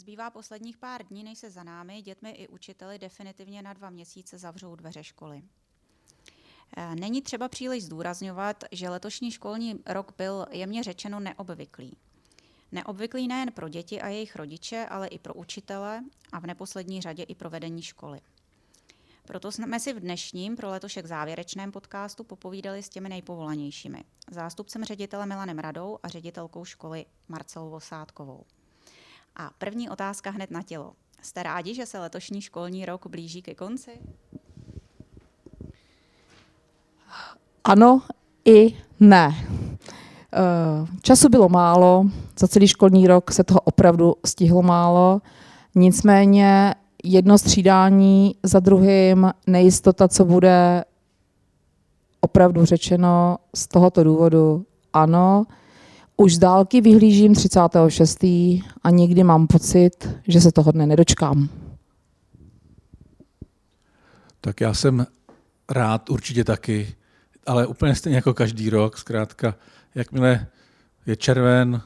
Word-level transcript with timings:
Zbývá 0.00 0.30
posledních 0.30 0.78
pár 0.78 1.06
dní, 1.06 1.24
než 1.24 1.38
se 1.38 1.50
za 1.50 1.62
námi, 1.62 2.02
dětmi 2.02 2.30
i 2.30 2.48
učiteli 2.48 2.98
definitivně 2.98 3.62
na 3.62 3.72
dva 3.72 3.90
měsíce 3.90 4.38
zavřou 4.38 4.76
dveře 4.76 5.04
školy. 5.04 5.42
Eh, 6.76 6.94
není 6.94 7.22
třeba 7.22 7.48
příliš 7.48 7.84
zdůrazňovat, 7.84 8.64
že 8.72 8.88
letošní 8.88 9.30
školní 9.30 9.82
rok 9.86 10.14
byl 10.18 10.46
jemně 10.50 10.82
řečeno 10.82 11.20
neobvyklý. 11.20 11.96
Neobvyklý 12.72 13.28
nejen 13.28 13.52
pro 13.52 13.68
děti 13.68 14.00
a 14.00 14.08
jejich 14.08 14.36
rodiče, 14.36 14.86
ale 14.90 15.08
i 15.08 15.18
pro 15.18 15.34
učitele 15.34 16.04
a 16.32 16.40
v 16.40 16.46
neposlední 16.46 17.00
řadě 17.00 17.22
i 17.22 17.34
pro 17.34 17.50
vedení 17.50 17.82
školy. 17.82 18.20
Proto 19.24 19.52
jsme 19.52 19.80
si 19.80 19.92
v 19.92 20.00
dnešním 20.00 20.56
pro 20.56 20.70
letošek 20.70 21.06
závěrečném 21.06 21.72
podcastu 21.72 22.24
popovídali 22.24 22.82
s 22.82 22.88
těmi 22.88 23.08
nejpovolanějšími. 23.08 24.04
Zástupcem 24.30 24.84
ředitele 24.84 25.26
Milanem 25.26 25.58
Radou 25.58 25.98
a 26.02 26.08
ředitelkou 26.08 26.64
školy 26.64 27.06
Marcelou 27.28 27.70
Vosádkovou. 27.70 28.44
A 29.36 29.50
první 29.58 29.90
otázka 29.90 30.30
hned 30.30 30.50
na 30.50 30.62
tělo. 30.62 30.92
Jste 31.22 31.42
rádi, 31.42 31.74
že 31.74 31.86
se 31.86 31.98
letošní 31.98 32.40
školní 32.40 32.86
rok 32.86 33.06
blíží 33.06 33.42
ke 33.42 33.54
konci? 33.54 33.90
Ano 37.64 38.02
i 38.44 38.76
ne. 39.00 39.34
Eh, 40.32 40.86
času 41.02 41.28
bylo 41.28 41.48
málo, 41.48 42.04
za 42.38 42.48
celý 42.48 42.68
školní 42.68 43.06
rok 43.06 43.32
se 43.32 43.44
toho 43.44 43.60
opravdu 43.60 44.14
stihlo 44.26 44.62
málo, 44.62 45.20
nicméně 45.74 46.74
jedno 47.04 47.38
střídání 47.38 48.34
za 48.42 48.60
druhým, 48.60 49.30
nejistota, 49.46 50.08
co 50.08 50.24
bude 50.24 50.84
opravdu 52.20 52.64
řečeno 52.64 53.38
z 53.54 53.66
tohoto 53.66 54.04
důvodu 54.04 54.64
ano. 54.92 55.46
Už 56.20 56.34
z 56.34 56.38
dálky 56.38 56.80
vyhlížím 56.80 57.34
36. 57.34 58.24
a 58.82 58.90
někdy 58.90 59.24
mám 59.24 59.46
pocit, 59.46 60.08
že 60.28 60.40
se 60.40 60.52
toho 60.52 60.72
dne 60.72 60.86
nedočkám. 60.86 61.48
Tak 64.40 64.60
já 64.60 64.74
jsem 64.74 65.06
rád 65.70 66.10
určitě 66.10 66.44
taky, 66.44 66.94
ale 67.46 67.66
úplně 67.66 67.94
stejně 67.94 68.16
jako 68.16 68.34
každý 68.34 68.70
rok, 68.70 68.98
zkrátka, 68.98 69.54
jakmile 69.94 70.46
je 71.06 71.16
červen, 71.16 71.82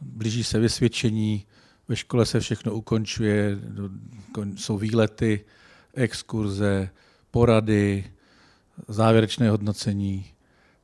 blíží 0.00 0.44
se 0.44 0.58
vysvědčení, 0.58 1.44
ve 1.88 1.96
škole 1.96 2.26
se 2.26 2.40
všechno 2.40 2.74
ukončuje, 2.74 3.58
jsou 4.56 4.78
výlety, 4.78 5.44
exkurze, 5.94 6.90
porady, 7.30 8.12
závěrečné 8.88 9.50
hodnocení, 9.50 10.26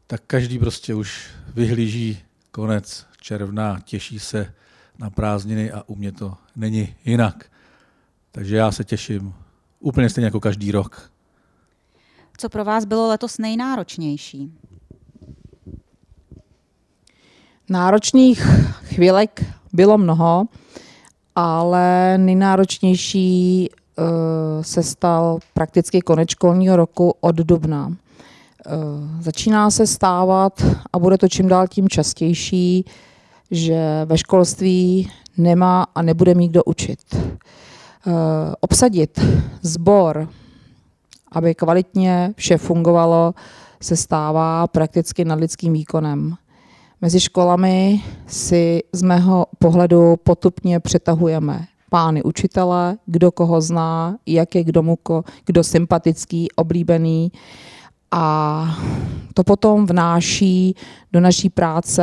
tak 0.07 0.23
každý 0.27 0.59
prostě 0.59 0.95
už 0.95 1.31
vyhlíží 1.55 2.19
konec 2.55 3.07
června, 3.21 3.81
těší 3.85 4.19
se 4.19 4.55
na 4.99 5.11
prázdniny 5.11 5.73
a 5.73 5.83
u 5.87 5.95
mě 5.95 6.13
to 6.13 6.35
není 6.57 6.95
jinak. 7.05 7.45
Takže 8.33 8.57
já 8.57 8.73
se 8.73 8.85
těším 8.85 9.35
úplně 9.81 10.09
stejně 10.09 10.25
jako 10.25 10.41
každý 10.41 10.73
rok. 10.73 11.11
Co 12.39 12.49
pro 12.49 12.65
vás 12.65 12.85
bylo 12.85 13.09
letos 13.09 13.39
nejnáročnější? 13.39 14.53
Náročných 17.69 18.43
chvílek 18.83 19.45
bylo 19.73 19.99
mnoho, 19.99 20.45
ale 21.35 22.19
nejnáročnější 22.19 23.69
uh, 23.99 24.05
se 24.63 24.83
stal 24.83 25.39
prakticky 25.55 26.01
konec 26.01 26.31
školního 26.31 26.77
roku 26.77 27.15
od 27.21 27.35
dubna. 27.35 27.97
Uh, 28.67 29.21
začíná 29.21 29.71
se 29.71 29.87
stávat 29.87 30.63
a 30.93 30.99
bude 30.99 31.19
to 31.19 31.29
čím 31.29 31.49
dál 31.49 31.69
tím 31.69 31.89
častější, 31.89 32.85
že 33.51 34.03
ve 34.05 34.19
školství 34.19 35.11
nemá 35.37 35.87
a 35.95 36.03
nebude 36.03 36.35
mít 36.35 36.49
kdo 36.49 36.65
učit. 36.65 37.01
Uh, 37.15 38.13
obsadit 38.61 39.21
sbor, 39.63 40.29
aby 41.33 41.55
kvalitně 41.55 42.35
vše 42.37 42.59
fungovalo, 42.59 43.35
se 43.81 43.97
stává 43.97 44.67
prakticky 44.67 45.25
nad 45.25 45.41
lidským 45.41 45.73
výkonem. 45.73 46.35
Mezi 47.01 47.21
školami 47.21 48.03
si 48.27 48.83
z 48.93 49.03
mého 49.03 49.47
pohledu 49.59 50.17
potupně 50.17 50.81
přetahujeme 50.81 51.67
pány 51.91 52.23
učitele, 52.23 52.97
kdo 53.07 53.31
koho 53.31 53.61
zná, 53.61 54.17
jak 54.27 54.55
je 54.55 54.65
kdo, 54.65 54.83
mu, 54.83 54.99
kdo 55.45 55.65
sympatický, 55.65 56.49
oblíbený. 56.57 57.33
A 58.17 58.77
to 59.35 59.45
potom 59.45 59.87
vnáší 59.87 60.75
do 61.13 61.21
naší 61.21 61.51
práce 61.51 62.03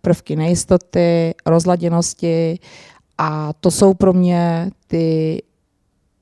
prvky 0.00 0.36
nejistoty, 0.36 1.34
rozladěnosti 1.46 2.58
a 3.18 3.52
to 3.60 3.70
jsou 3.70 3.94
pro 3.94 4.12
mě 4.12 4.70
ty 4.86 5.38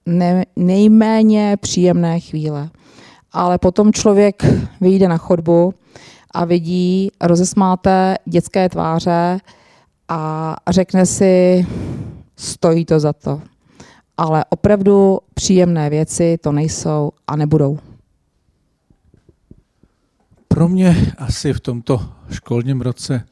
ne, 0.07 0.45
nejméně 0.57 1.57
příjemné 1.61 2.21
chvíle. 2.21 2.71
Ale 3.33 3.59
potom 3.59 3.93
člověk 3.93 4.43
vyjde 4.81 5.09
na 5.09 5.17
chodbu 5.17 5.75
a 6.31 6.45
vidí 6.45 7.11
rozesmáté 7.21 8.17
dětské 8.25 8.69
tváře 8.69 9.39
a 10.09 10.57
řekne 10.69 11.07
si, 11.07 11.67
stojí 12.37 12.85
to 12.85 13.01
za 13.01 13.13
to. 13.13 13.41
Ale 14.17 14.45
opravdu 14.49 15.19
příjemné 15.35 15.91
věci 15.91 16.39
to 16.41 16.53
nejsou 16.53 17.11
a 17.27 17.37
nebudou. 17.37 17.79
Pro 20.55 20.69
mě 20.69 21.13
asi 21.19 21.53
v 21.53 21.61
tomto 21.61 22.13
školním 22.31 22.81
roce 22.81 23.27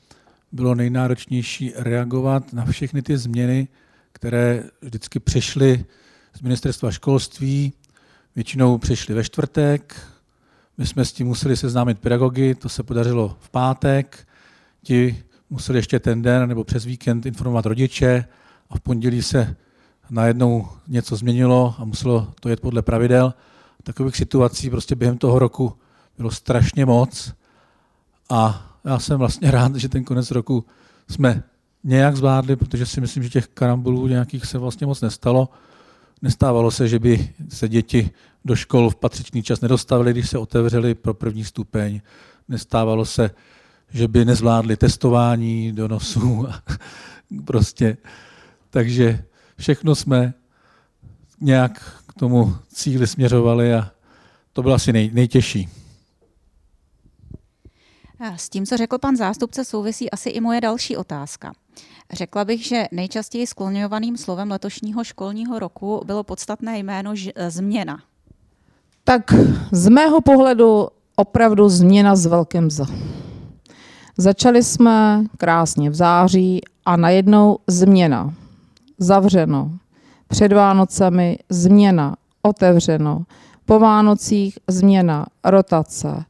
bylo 0.52 0.74
nejnáročnější 0.74 1.72
reagovat 1.76 2.52
na 2.52 2.64
všechny 2.64 3.02
ty 3.02 3.18
změny, 3.18 3.68
které 4.12 4.64
vždycky 4.82 5.20
přišly 5.20 5.84
z 6.36 6.40
ministerstva 6.40 6.90
školství. 6.90 7.72
Většinou 8.36 8.78
přišly 8.78 9.14
ve 9.14 9.24
čtvrtek, 9.24 9.96
my 10.78 10.86
jsme 10.86 11.04
s 11.04 11.12
tím 11.12 11.26
museli 11.26 11.56
seznámit 11.56 11.98
pedagogy, 11.98 12.54
to 12.54 12.68
se 12.68 12.82
podařilo 12.82 13.36
v 13.40 13.50
pátek. 13.50 14.28
Ti 14.82 15.22
museli 15.50 15.78
ještě 15.78 15.98
ten 15.98 16.22
den 16.22 16.48
nebo 16.48 16.64
přes 16.64 16.84
víkend 16.84 17.26
informovat 17.26 17.66
rodiče 17.66 18.24
a 18.70 18.76
v 18.76 18.80
pondělí 18.80 19.22
se 19.22 19.56
najednou 20.10 20.68
něco 20.88 21.16
změnilo 21.16 21.74
a 21.78 21.84
muselo 21.84 22.32
to 22.40 22.48
jet 22.48 22.60
podle 22.60 22.82
pravidel. 22.82 23.34
Takových 23.82 24.16
situací 24.16 24.70
prostě 24.70 24.94
během 24.94 25.18
toho 25.18 25.38
roku 25.38 25.72
bylo 26.18 26.30
strašně 26.30 26.86
moc 26.86 27.32
a 28.30 28.72
já 28.84 28.98
jsem 28.98 29.18
vlastně 29.18 29.50
rád, 29.50 29.76
že 29.76 29.88
ten 29.88 30.04
konec 30.04 30.30
roku 30.30 30.64
jsme 31.10 31.42
nějak 31.84 32.16
zvládli, 32.16 32.56
protože 32.56 32.86
si 32.86 33.00
myslím, 33.00 33.22
že 33.22 33.30
těch 33.30 33.48
karambolů 33.48 34.06
nějakých 34.06 34.46
se 34.46 34.58
vlastně 34.58 34.86
moc 34.86 35.00
nestalo. 35.00 35.48
Nestávalo 36.22 36.70
se, 36.70 36.88
že 36.88 36.98
by 36.98 37.34
se 37.48 37.68
děti 37.68 38.10
do 38.44 38.56
škol 38.56 38.90
v 38.90 38.96
patřičný 38.96 39.42
čas 39.42 39.60
nedostavili, 39.60 40.10
když 40.12 40.30
se 40.30 40.38
otevřeli 40.38 40.94
pro 40.94 41.14
první 41.14 41.44
stupeň. 41.44 42.00
Nestávalo 42.48 43.04
se, 43.04 43.30
že 43.90 44.08
by 44.08 44.24
nezvládli 44.24 44.76
testování 44.76 45.72
do 45.72 45.88
nosů. 45.88 46.46
prostě. 47.44 47.96
Takže 48.70 49.24
všechno 49.56 49.94
jsme 49.94 50.34
nějak 51.40 52.02
k 52.06 52.12
tomu 52.12 52.56
cíli 52.72 53.06
směřovali 53.06 53.74
a 53.74 53.90
to 54.52 54.62
bylo 54.62 54.74
asi 54.74 54.92
nej, 54.92 55.10
nejtěžší. 55.12 55.68
S 58.20 58.48
tím, 58.48 58.66
co 58.66 58.76
řekl 58.76 58.98
pan 58.98 59.16
zástupce, 59.16 59.64
souvisí 59.64 60.10
asi 60.10 60.30
i 60.30 60.40
moje 60.40 60.60
další 60.60 60.96
otázka. 60.96 61.52
Řekla 62.12 62.44
bych, 62.44 62.66
že 62.66 62.84
nejčastěji 62.92 63.46
skloňovaným 63.46 64.16
slovem 64.16 64.50
letošního 64.50 65.04
školního 65.04 65.58
roku 65.58 66.02
bylo 66.06 66.24
podstatné 66.24 66.78
jméno 66.78 67.12
změna. 67.48 67.98
Tak 69.04 69.34
z 69.72 69.88
mého 69.88 70.20
pohledu 70.20 70.88
opravdu 71.16 71.68
změna 71.68 72.16
s 72.16 72.26
velkým 72.26 72.70
Z. 72.70 72.80
Začali 74.16 74.62
jsme 74.62 75.24
krásně 75.36 75.90
v 75.90 75.94
září 75.94 76.60
a 76.86 76.96
najednou 76.96 77.58
změna. 77.66 78.34
Zavřeno. 78.98 79.70
Před 80.28 80.52
Vánocemi 80.52 81.38
změna. 81.48 82.16
Otevřeno. 82.42 83.22
Po 83.64 83.78
Vánocích 83.78 84.58
změna. 84.68 85.26
Rotace. 85.44 86.24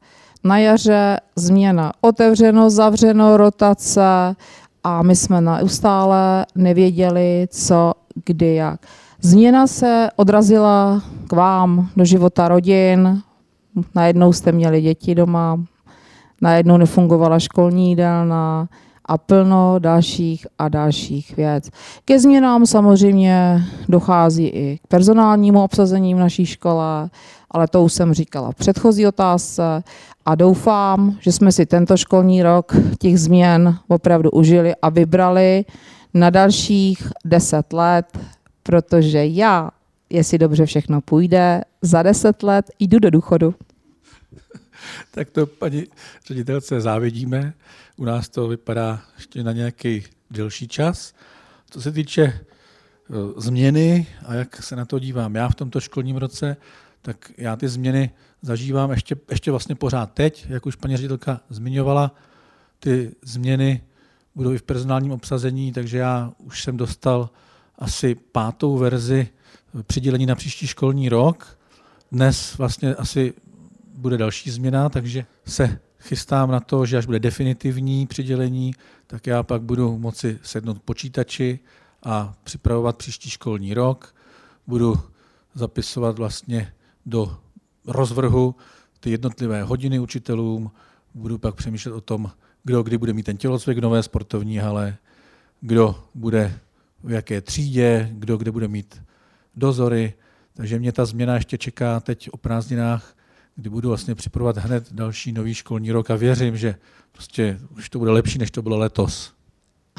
Na 0.44 0.58
jaře 0.58 1.20
změna. 1.36 1.92
Otevřeno, 2.00 2.70
zavřeno, 2.70 3.36
rotace 3.36 4.34
a 4.84 5.02
my 5.02 5.16
jsme 5.16 5.40
neustále 5.40 6.46
nevěděli, 6.54 7.48
co, 7.50 7.92
kdy, 8.24 8.54
jak. 8.54 8.80
Změna 9.22 9.66
se 9.66 10.08
odrazila 10.16 11.02
k 11.26 11.32
vám 11.32 11.88
do 11.96 12.04
života 12.04 12.48
rodin, 12.48 13.22
najednou 13.94 14.32
jste 14.32 14.52
měli 14.52 14.80
děti 14.80 15.14
doma, 15.14 15.60
najednou 16.40 16.76
nefungovala 16.76 17.38
školní 17.38 17.88
jídelna 17.88 18.68
a 19.08 19.18
plno 19.18 19.78
dalších 19.78 20.46
a 20.58 20.68
dalších 20.68 21.36
věc. 21.36 21.70
Ke 22.04 22.20
změnám 22.20 22.66
samozřejmě 22.66 23.62
dochází 23.88 24.46
i 24.46 24.78
k 24.84 24.86
personálnímu 24.86 25.62
obsazení 25.62 26.14
v 26.14 26.18
naší 26.18 26.46
škole, 26.46 27.10
ale 27.50 27.68
to 27.68 27.84
už 27.84 27.92
jsem 27.92 28.14
říkala 28.14 28.52
v 28.52 28.54
předchozí 28.54 29.06
otázce 29.06 29.82
a 30.26 30.34
doufám, 30.34 31.16
že 31.20 31.32
jsme 31.32 31.52
si 31.52 31.66
tento 31.66 31.96
školní 31.96 32.42
rok 32.42 32.72
těch 32.98 33.20
změn 33.20 33.78
opravdu 33.88 34.30
užili 34.30 34.74
a 34.82 34.88
vybrali 34.88 35.64
na 36.14 36.30
dalších 36.30 37.08
deset 37.24 37.72
let, 37.72 38.18
protože 38.62 39.26
já, 39.26 39.70
jestli 40.10 40.38
dobře 40.38 40.66
všechno 40.66 41.00
půjde, 41.00 41.64
za 41.82 42.02
deset 42.02 42.42
let 42.42 42.70
jdu 42.78 42.98
do 42.98 43.10
důchodu. 43.10 43.54
Tak 45.10 45.30
to 45.30 45.46
paní 45.46 45.86
ředitelce 46.26 46.80
závidíme. 46.80 47.54
U 47.96 48.04
nás 48.04 48.28
to 48.28 48.48
vypadá 48.48 49.02
ještě 49.16 49.42
na 49.42 49.52
nějaký 49.52 50.04
delší 50.30 50.68
čas. 50.68 51.14
Co 51.70 51.80
se 51.82 51.92
týče 51.92 52.22
eh, 52.22 52.40
změny 53.36 54.06
a 54.26 54.34
jak 54.34 54.62
se 54.62 54.76
na 54.76 54.84
to 54.84 54.98
dívám 54.98 55.34
já 55.34 55.48
v 55.48 55.54
tomto 55.54 55.80
školním 55.80 56.16
roce, 56.16 56.56
tak 57.02 57.32
já 57.36 57.56
ty 57.56 57.68
změny 57.68 58.10
zažívám 58.42 58.90
ještě, 58.90 59.16
ještě 59.30 59.50
vlastně 59.50 59.74
pořád 59.74 60.12
teď, 60.12 60.46
jak 60.48 60.66
už 60.66 60.76
paní 60.76 60.96
ředitelka 60.96 61.40
zmiňovala, 61.50 62.14
ty 62.80 63.14
změny 63.22 63.82
budou 64.34 64.52
i 64.52 64.58
v 64.58 64.62
personálním 64.62 65.12
obsazení, 65.12 65.72
takže 65.72 65.98
já 65.98 66.32
už 66.38 66.62
jsem 66.62 66.76
dostal 66.76 67.30
asi 67.78 68.14
pátou 68.14 68.78
verzi 68.78 69.28
přidělení 69.82 70.26
na 70.26 70.34
příští 70.34 70.66
školní 70.66 71.08
rok. 71.08 71.58
Dnes 72.12 72.58
vlastně 72.58 72.94
asi 72.94 73.34
bude 73.98 74.18
další 74.18 74.50
změna, 74.50 74.88
takže 74.88 75.26
se 75.44 75.78
chystám 76.00 76.50
na 76.50 76.60
to, 76.60 76.86
že 76.86 76.98
až 76.98 77.06
bude 77.06 77.18
definitivní 77.18 78.06
přidělení, 78.06 78.74
tak 79.06 79.26
já 79.26 79.42
pak 79.42 79.62
budu 79.62 79.98
moci 79.98 80.38
sednout 80.42 80.82
počítači 80.82 81.58
a 82.02 82.34
připravovat 82.44 82.96
příští 82.96 83.30
školní 83.30 83.74
rok. 83.74 84.14
Budu 84.66 85.00
zapisovat 85.54 86.18
vlastně 86.18 86.72
do 87.06 87.38
rozvrhu 87.86 88.54
ty 89.00 89.10
jednotlivé 89.10 89.62
hodiny 89.62 89.98
učitelům, 89.98 90.70
budu 91.14 91.38
pak 91.38 91.54
přemýšlet 91.54 91.92
o 91.92 92.00
tom, 92.00 92.30
kdo 92.64 92.82
kdy 92.82 92.98
bude 92.98 93.12
mít 93.12 93.22
ten 93.22 93.36
tělocvik 93.36 93.78
v 93.78 93.80
nové 93.80 94.02
sportovní 94.02 94.58
hale, 94.58 94.96
kdo 95.60 96.04
bude 96.14 96.58
v 97.04 97.10
jaké 97.10 97.40
třídě, 97.40 98.08
kdo 98.12 98.36
kde 98.36 98.50
bude 98.50 98.68
mít 98.68 99.02
dozory. 99.56 100.14
Takže 100.54 100.78
mě 100.78 100.92
ta 100.92 101.04
změna 101.04 101.34
ještě 101.34 101.58
čeká 101.58 102.00
teď 102.00 102.28
o 102.32 102.36
prázdninách, 102.36 103.17
kdy 103.58 103.70
budu 103.70 103.88
vlastně 103.88 104.14
připravovat 104.14 104.56
hned 104.56 104.92
další 104.92 105.32
nový 105.32 105.54
školní 105.54 105.92
rok 105.92 106.10
a 106.10 106.16
věřím, 106.16 106.56
že 106.56 106.74
prostě 107.12 107.58
už 107.76 107.90
to 107.90 107.98
bude 107.98 108.10
lepší, 108.10 108.38
než 108.38 108.50
to 108.50 108.62
bylo 108.62 108.78
letos. 108.78 109.32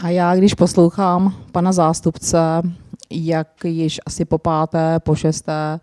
A 0.03 0.09
já, 0.09 0.35
když 0.35 0.53
poslouchám 0.53 1.35
pana 1.51 1.71
zástupce, 1.71 2.37
jak 3.09 3.65
již 3.65 3.99
asi 4.05 4.25
po 4.25 4.37
páté, 4.37 4.99
po 4.99 5.15
šesté 5.15 5.79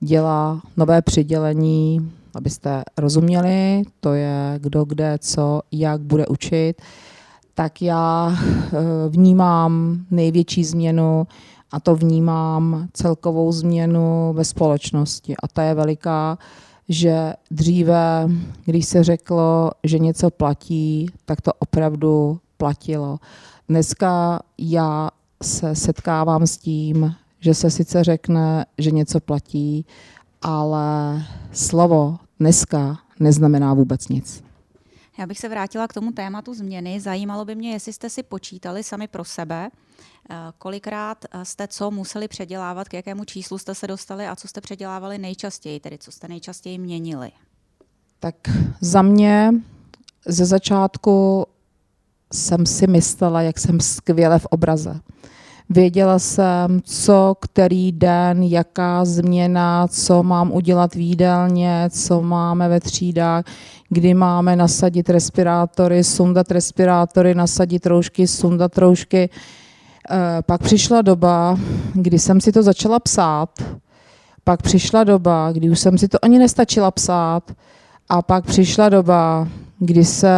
dělá 0.00 0.60
nové 0.76 1.02
přidělení, 1.02 2.12
abyste 2.34 2.82
rozuměli, 2.98 3.82
to 4.00 4.12
je 4.12 4.54
kdo 4.58 4.84
kde, 4.84 5.18
co, 5.20 5.60
jak 5.72 6.00
bude 6.00 6.26
učit, 6.26 6.82
tak 7.54 7.82
já 7.82 8.36
eh, 8.38 8.78
vnímám 9.08 10.00
největší 10.10 10.64
změnu 10.64 11.26
a 11.72 11.80
to 11.80 11.96
vnímám 11.96 12.88
celkovou 12.92 13.52
změnu 13.52 14.32
ve 14.36 14.44
společnosti. 14.44 15.34
A 15.42 15.48
ta 15.48 15.62
je 15.62 15.74
veliká, 15.74 16.38
že 16.88 17.34
dříve, 17.50 18.28
když 18.64 18.86
se 18.86 19.04
řeklo, 19.04 19.70
že 19.84 19.98
něco 19.98 20.30
platí, 20.30 21.06
tak 21.24 21.40
to 21.40 21.52
opravdu 21.58 22.38
platilo. 22.56 23.18
Dneska 23.68 24.40
já 24.58 25.10
se 25.42 25.74
setkávám 25.74 26.46
s 26.46 26.56
tím, 26.56 27.14
že 27.40 27.54
se 27.54 27.70
sice 27.70 28.04
řekne, 28.04 28.66
že 28.78 28.90
něco 28.90 29.20
platí, 29.20 29.86
ale 30.42 31.22
slovo 31.52 32.16
dneska 32.40 32.98
neznamená 33.20 33.74
vůbec 33.74 34.08
nic. 34.08 34.47
Já 35.18 35.26
bych 35.26 35.38
se 35.38 35.48
vrátila 35.48 35.88
k 35.88 35.92
tomu 35.92 36.12
tématu 36.12 36.54
změny. 36.54 37.00
Zajímalo 37.00 37.44
by 37.44 37.54
mě, 37.54 37.72
jestli 37.72 37.92
jste 37.92 38.10
si 38.10 38.22
počítali 38.22 38.82
sami 38.82 39.08
pro 39.08 39.24
sebe, 39.24 39.68
eh, 40.30 40.36
kolikrát 40.58 41.24
eh, 41.30 41.44
jste 41.44 41.68
co 41.68 41.90
museli 41.90 42.28
předělávat, 42.28 42.88
k 42.88 42.94
jakému 42.94 43.24
číslu 43.24 43.58
jste 43.58 43.74
se 43.74 43.86
dostali 43.86 44.26
a 44.26 44.36
co 44.36 44.48
jste 44.48 44.60
předělávali 44.60 45.18
nejčastěji, 45.18 45.80
tedy 45.80 45.98
co 45.98 46.12
jste 46.12 46.28
nejčastěji 46.28 46.78
měnili. 46.78 47.30
Tak 48.20 48.34
za 48.80 49.02
mě 49.02 49.54
ze 50.26 50.46
začátku 50.46 51.46
jsem 52.32 52.66
si 52.66 52.86
myslela, 52.86 53.42
jak 53.42 53.58
jsem 53.58 53.80
skvěle 53.80 54.38
v 54.38 54.46
obraze. 54.46 55.00
Věděla 55.70 56.18
jsem, 56.18 56.80
co 56.84 57.34
který 57.40 57.92
den, 57.92 58.42
jaká 58.42 59.04
změna, 59.04 59.88
co 59.88 60.22
mám 60.22 60.52
udělat 60.52 60.94
v 60.94 61.00
jídelně, 61.00 61.88
co 61.92 62.22
máme 62.22 62.68
ve 62.68 62.80
třídách, 62.80 63.44
kdy 63.88 64.14
máme 64.14 64.56
nasadit 64.56 65.10
respirátory, 65.10 66.04
sundat 66.04 66.50
respirátory, 66.50 67.34
nasadit 67.34 67.86
roušky, 67.86 68.26
sundat 68.26 68.78
roušky. 68.78 69.30
Eh, 70.10 70.42
pak 70.46 70.62
přišla 70.62 71.02
doba, 71.02 71.58
kdy 71.92 72.18
jsem 72.18 72.40
si 72.40 72.52
to 72.52 72.62
začala 72.62 73.00
psát. 73.00 73.50
Pak 74.44 74.62
přišla 74.62 75.04
doba, 75.04 75.52
kdy 75.52 75.70
už 75.70 75.78
jsem 75.78 75.98
si 75.98 76.08
to 76.08 76.24
ani 76.24 76.38
nestačila 76.38 76.90
psát. 76.90 77.52
A 78.08 78.22
pak 78.22 78.44
přišla 78.44 78.88
doba, 78.88 79.48
kdy 79.78 80.04
se 80.04 80.30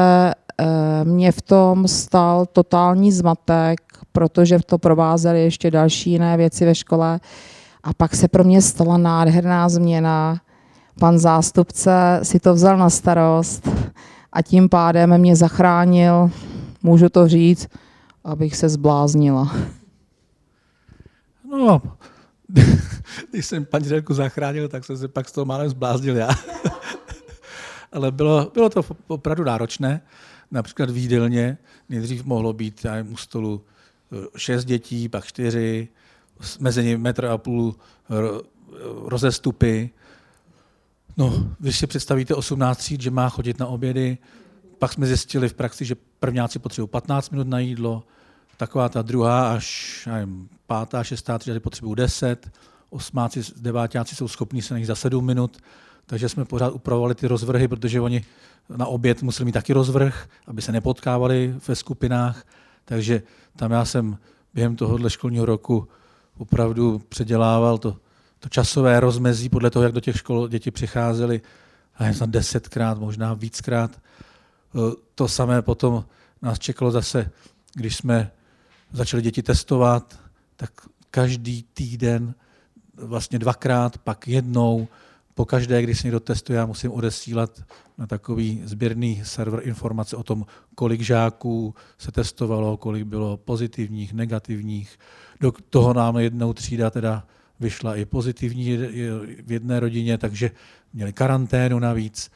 eh, 0.60 1.04
mě 1.04 1.32
v 1.32 1.42
tom 1.42 1.88
stal 1.88 2.46
totální 2.46 3.12
zmatek, 3.12 3.80
protože 4.12 4.58
to 4.66 4.78
provázely 4.78 5.42
ještě 5.42 5.70
další 5.70 6.10
jiné 6.10 6.36
věci 6.36 6.64
ve 6.64 6.74
škole. 6.74 7.20
A 7.82 7.94
pak 7.94 8.14
se 8.14 8.28
pro 8.28 8.44
mě 8.44 8.62
stala 8.62 8.96
nádherná 8.96 9.68
změna. 9.68 10.40
Pan 11.00 11.18
zástupce 11.18 12.20
si 12.22 12.40
to 12.40 12.54
vzal 12.54 12.76
na 12.76 12.90
starost 12.90 13.68
a 14.32 14.42
tím 14.42 14.68
pádem 14.68 15.18
mě 15.18 15.36
zachránil, 15.36 16.30
můžu 16.82 17.08
to 17.08 17.28
říct, 17.28 17.68
abych 18.24 18.56
se 18.56 18.68
zbláznila. 18.68 19.56
No, 21.50 21.82
když 23.30 23.46
jsem 23.46 23.64
paní 23.64 23.84
ředku 23.84 24.14
zachránil, 24.14 24.68
tak 24.68 24.84
jsem 24.84 24.96
se 24.96 25.08
pak 25.08 25.28
z 25.28 25.32
toho 25.32 25.44
málem 25.44 25.68
zbláznil 25.68 26.16
já. 26.16 26.28
Ale 27.92 28.12
bylo, 28.12 28.50
bylo 28.54 28.70
to 28.70 28.82
opravdu 29.08 29.44
náročné. 29.44 30.00
Například 30.50 30.90
v 30.90 30.96
jídelně 30.96 31.58
nejdřív 31.88 32.24
mohlo 32.24 32.52
být 32.52 32.84
já 32.84 33.04
u 33.10 33.16
stolu 33.16 33.64
šest 34.36 34.64
dětí, 34.64 35.08
pak 35.08 35.24
čtyři, 35.24 35.88
mezi 36.60 36.84
nimi 36.84 36.98
metr 36.98 37.26
a 37.26 37.38
půl 37.38 37.74
rozestupy. 39.04 39.90
No, 41.16 41.48
když 41.58 41.78
si 41.78 41.86
představíte 41.86 42.34
18 42.34 42.78
tříd, 42.78 43.00
že 43.00 43.10
má 43.10 43.28
chodit 43.28 43.58
na 43.58 43.66
obědy, 43.66 44.18
pak 44.78 44.92
jsme 44.92 45.06
zjistili 45.06 45.48
v 45.48 45.54
praxi, 45.54 45.84
že 45.84 45.96
prvňáci 46.18 46.58
potřebují 46.58 46.88
15 46.88 47.30
minut 47.30 47.48
na 47.48 47.58
jídlo, 47.58 48.02
taková 48.56 48.88
ta 48.88 49.02
druhá 49.02 49.52
až 49.52 50.08
nevím, 50.12 50.48
pátá, 50.66 51.04
šestá 51.04 51.38
třída 51.38 51.60
potřebují 51.60 51.96
10, 51.96 52.50
osmáci, 52.90 53.42
devátáci 53.56 54.14
jsou 54.14 54.28
schopní 54.28 54.62
se 54.62 54.74
najít 54.74 54.86
za 54.86 54.94
7 54.94 55.26
minut, 55.26 55.58
takže 56.06 56.28
jsme 56.28 56.44
pořád 56.44 56.70
upravovali 56.70 57.14
ty 57.14 57.26
rozvrhy, 57.26 57.68
protože 57.68 58.00
oni 58.00 58.24
na 58.76 58.86
oběd 58.86 59.22
museli 59.22 59.44
mít 59.44 59.52
taky 59.52 59.72
rozvrh, 59.72 60.28
aby 60.46 60.62
se 60.62 60.72
nepotkávali 60.72 61.54
ve 61.68 61.76
skupinách. 61.76 62.44
Takže 62.84 63.22
tam 63.56 63.70
já 63.70 63.84
jsem 63.84 64.18
během 64.54 64.76
tohohle 64.76 65.10
školního 65.10 65.46
roku 65.46 65.88
opravdu 66.38 66.98
předělával 67.08 67.78
to, 67.78 67.96
to 68.40 68.48
časové 68.48 69.00
rozmezí 69.00 69.48
podle 69.48 69.70
toho, 69.70 69.82
jak 69.82 69.92
do 69.92 70.00
těch 70.00 70.16
škol 70.16 70.48
děti 70.48 70.70
přicházely, 70.70 71.40
a 71.94 72.12
snad 72.12 72.30
desetkrát, 72.30 72.98
možná 72.98 73.34
víckrát. 73.34 73.90
E, 73.96 73.98
to 75.14 75.28
samé 75.28 75.62
potom 75.62 76.04
nás 76.42 76.58
čekalo 76.58 76.90
zase, 76.90 77.30
když 77.74 77.96
jsme 77.96 78.30
začali 78.92 79.22
děti 79.22 79.42
testovat, 79.42 80.18
tak 80.56 80.70
každý 81.10 81.64
týden 81.74 82.34
vlastně 82.94 83.38
dvakrát, 83.38 83.98
pak 83.98 84.28
jednou 84.28 84.88
po 85.34 85.44
každé, 85.44 85.82
když 85.82 86.00
se 86.00 86.06
někdo 86.06 86.20
testuje, 86.20 86.56
já 86.56 86.66
musím 86.66 86.92
odesílat 86.92 87.62
na 87.98 88.06
takový 88.06 88.62
sběrný 88.64 89.22
server 89.24 89.60
informace 89.68 90.16
o 90.16 90.22
tom, 90.22 90.46
kolik 90.74 91.00
žáků 91.00 91.74
se 91.98 92.12
testovalo, 92.12 92.76
kolik 92.76 93.04
bylo 93.04 93.36
pozitivních, 93.36 94.12
negativních. 94.12 94.98
Do 95.40 95.52
toho 95.70 95.94
nám 95.94 96.16
jednou 96.16 96.52
třída 96.52 96.90
teda 96.90 97.26
vyšla 97.60 97.96
i 97.96 98.04
pozitivní 98.04 98.76
v 99.42 99.52
jedné 99.52 99.80
rodině, 99.80 100.18
takže 100.18 100.50
měli 100.92 101.12
karanténu 101.12 101.78
navíc. 101.78 102.30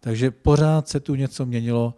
Takže 0.00 0.30
pořád 0.30 0.88
se 0.88 1.00
tu 1.00 1.14
něco 1.14 1.46
měnilo. 1.46 1.94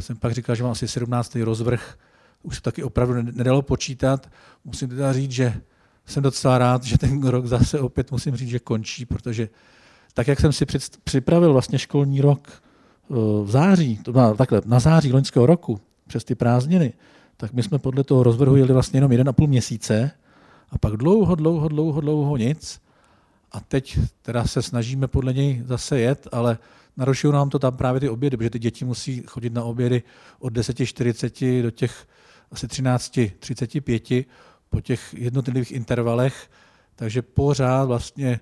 Jsem 0.00 0.16
pak 0.16 0.32
říkal, 0.32 0.54
že 0.54 0.62
mám 0.62 0.72
asi 0.72 0.88
17. 0.88 1.36
rozvrh, 1.36 1.98
už 2.42 2.56
se 2.56 2.62
taky 2.62 2.82
opravdu 2.82 3.22
nedalo 3.22 3.62
počítat. 3.62 4.30
Musím 4.64 4.88
teda 4.88 5.12
říct, 5.12 5.30
že 5.30 5.60
jsem 6.06 6.22
docela 6.22 6.58
rád, 6.58 6.84
že 6.84 6.98
ten 6.98 7.26
rok 7.26 7.46
zase 7.46 7.80
opět 7.80 8.12
musím 8.12 8.36
říct, 8.36 8.48
že 8.48 8.58
končí, 8.58 9.06
protože 9.06 9.48
tak 10.14 10.28
jak 10.28 10.40
jsem 10.40 10.52
si 10.52 10.66
připravil 11.04 11.52
vlastně 11.52 11.78
školní 11.78 12.20
rok 12.20 12.48
eh, 12.52 13.14
v 13.44 13.50
září, 13.50 13.98
to 13.98 14.12
byla 14.12 14.34
takhle, 14.34 14.62
na 14.64 14.80
září 14.80 15.12
loňského 15.12 15.46
roku, 15.46 15.80
přes 16.06 16.24
ty 16.24 16.34
prázdniny, 16.34 16.92
tak 17.36 17.52
my 17.52 17.62
jsme 17.62 17.78
podle 17.78 18.04
toho 18.04 18.22
rozvrhu 18.22 18.56
jeli 18.56 18.72
vlastně 18.72 18.96
jenom 18.96 19.12
jeden 19.12 19.28
a 19.28 19.32
půl 19.32 19.46
měsíce 19.46 20.10
a 20.70 20.78
pak 20.78 20.96
dlouho, 20.96 21.34
dlouho, 21.34 21.68
dlouho, 21.68 22.00
dlouho 22.00 22.36
nic. 22.36 22.80
A 23.52 23.60
teď 23.60 23.98
teda 24.22 24.44
se 24.44 24.62
snažíme 24.62 25.08
podle 25.08 25.32
něj 25.32 25.62
zase 25.66 26.00
jet, 26.00 26.28
ale 26.32 26.58
narušují 26.96 27.32
nám 27.32 27.50
to 27.50 27.58
tam 27.58 27.76
právě 27.76 28.00
ty 28.00 28.08
obědy, 28.08 28.36
protože 28.36 28.50
ty 28.50 28.58
děti 28.58 28.84
musí 28.84 29.22
chodit 29.26 29.52
na 29.52 29.64
obědy 29.64 30.02
od 30.38 30.52
10.40 30.52 31.62
do 31.62 31.70
těch 31.70 32.06
asi 32.50 32.66
13.35 32.66 34.24
po 34.70 34.80
těch 34.80 35.14
jednotlivých 35.14 35.72
intervalech, 35.72 36.50
takže 36.96 37.22
pořád 37.22 37.84
vlastně 37.84 38.40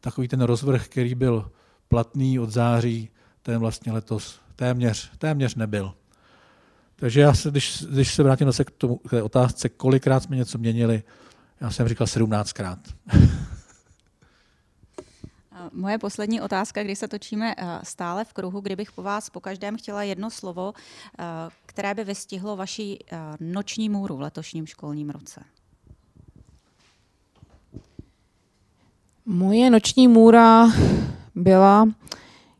takový 0.00 0.28
ten 0.28 0.40
rozvrh, 0.40 0.88
který 0.88 1.14
byl 1.14 1.50
platný 1.88 2.38
od 2.38 2.50
září, 2.50 3.10
ten 3.42 3.58
vlastně 3.58 3.92
letos 3.92 4.40
téměř, 4.56 5.10
téměř 5.18 5.54
nebyl. 5.54 5.94
Takže 6.96 7.20
já 7.20 7.34
se, 7.34 7.50
když, 7.50 7.84
když 7.90 8.14
se 8.14 8.22
vrátím 8.22 8.46
zase 8.46 8.64
k, 8.64 8.70
tomu, 8.70 8.96
k 8.96 9.10
té 9.10 9.22
otázce, 9.22 9.68
kolikrát 9.68 10.22
jsme 10.22 10.36
něco 10.36 10.58
měnili, 10.58 11.02
já 11.60 11.70
jsem 11.70 11.88
říkal 11.88 12.06
17krát. 12.06 12.78
Moje 15.72 15.98
poslední 15.98 16.40
otázka, 16.40 16.82
když 16.82 16.98
se 16.98 17.08
točíme 17.08 17.54
eh, 17.56 17.78
stále 17.82 18.24
v 18.24 18.32
kruhu, 18.32 18.60
kdybych 18.60 18.92
po 18.92 19.02
vás 19.02 19.30
po 19.30 19.40
každém 19.40 19.76
chtěla 19.76 20.02
jedno 20.02 20.30
slovo, 20.30 20.72
eh, 21.18 21.24
které 21.66 21.94
by 21.94 22.04
vystihlo 22.04 22.56
vaši 22.56 22.98
eh, 23.12 23.18
noční 23.40 23.88
můru 23.88 24.16
v 24.16 24.20
letošním 24.20 24.66
školním 24.66 25.10
roce. 25.10 25.40
Moje 29.26 29.70
noční 29.70 30.08
můra 30.08 30.66
byla, 31.34 31.88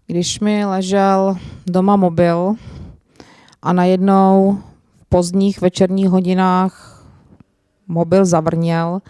když 0.07 0.41
mi 0.41 0.65
ležel 0.65 1.37
doma 1.67 1.97
mobil 1.97 2.55
a 3.63 3.73
najednou 3.73 4.63
v 4.97 5.05
pozdních 5.09 5.61
večerních 5.61 6.09
hodinách 6.09 6.98
mobil 7.89 8.25
zavrněl 8.25 9.01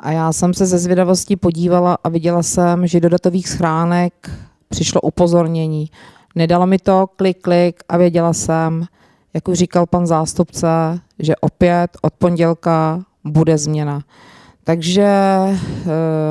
a 0.00 0.12
já 0.12 0.32
jsem 0.32 0.54
se 0.54 0.66
ze 0.66 0.78
zvědavostí 0.78 1.36
podívala 1.36 1.98
a 2.04 2.08
viděla 2.08 2.42
jsem, 2.42 2.86
že 2.86 3.00
do 3.00 3.08
datových 3.08 3.48
schránek 3.48 4.30
přišlo 4.68 5.00
upozornění. 5.00 5.90
Nedalo 6.34 6.66
mi 6.66 6.78
to 6.78 7.06
klik, 7.16 7.40
klik 7.40 7.82
a 7.88 7.96
věděla 7.96 8.32
jsem, 8.32 8.84
jak 9.34 9.48
už 9.48 9.58
říkal 9.58 9.86
pan 9.86 10.06
zástupce, 10.06 10.68
že 11.18 11.36
opět 11.36 11.90
od 12.02 12.12
pondělka 12.12 13.04
bude 13.24 13.58
změna. 13.58 14.00
Takže 14.64 15.02
e, 15.02 15.56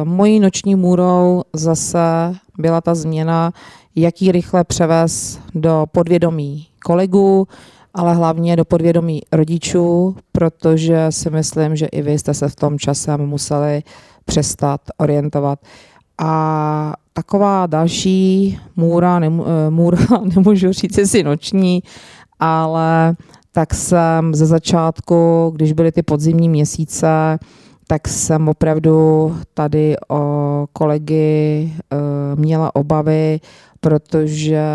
mojí 0.03 0.39
noční 0.39 0.75
můrou 0.75 1.43
zase 1.53 2.35
byla 2.57 2.81
ta 2.81 2.95
změna, 2.95 3.51
jak 3.95 4.21
ji 4.21 4.31
rychle 4.31 4.63
převez 4.63 5.39
do 5.55 5.85
podvědomí 5.91 6.67
kolegů, 6.85 7.47
ale 7.95 8.15
hlavně 8.15 8.55
do 8.55 8.65
podvědomí 8.65 9.21
rodičů, 9.31 10.15
protože 10.31 11.07
si 11.09 11.29
myslím, 11.29 11.75
že 11.75 11.85
i 11.85 12.01
vy 12.01 12.19
jste 12.19 12.33
se 12.33 12.49
v 12.49 12.55
tom 12.55 12.79
časem 12.79 13.25
museli 13.25 13.83
přestat 14.25 14.81
orientovat. 14.97 15.59
A 16.17 16.93
taková 17.13 17.65
další 17.65 18.59
můra, 18.75 19.19
nemů, 19.19 19.45
eh, 19.47 19.69
můra 19.69 19.97
nemůžu 20.35 20.71
říct 20.71 21.11
si 21.11 21.23
noční, 21.23 21.83
ale 22.39 23.15
tak 23.51 23.73
jsem 23.73 24.35
ze 24.35 24.45
začátku, 24.45 25.51
když 25.55 25.73
byly 25.73 25.91
ty 25.91 26.03
podzimní 26.03 26.49
měsíce, 26.49 27.39
tak 27.87 28.07
jsem 28.07 28.47
opravdu 28.49 29.35
tady 29.53 29.95
o 30.09 30.65
kolegy 30.73 31.15
e, 31.15 31.97
měla 32.35 32.75
obavy, 32.75 33.39
protože 33.79 34.65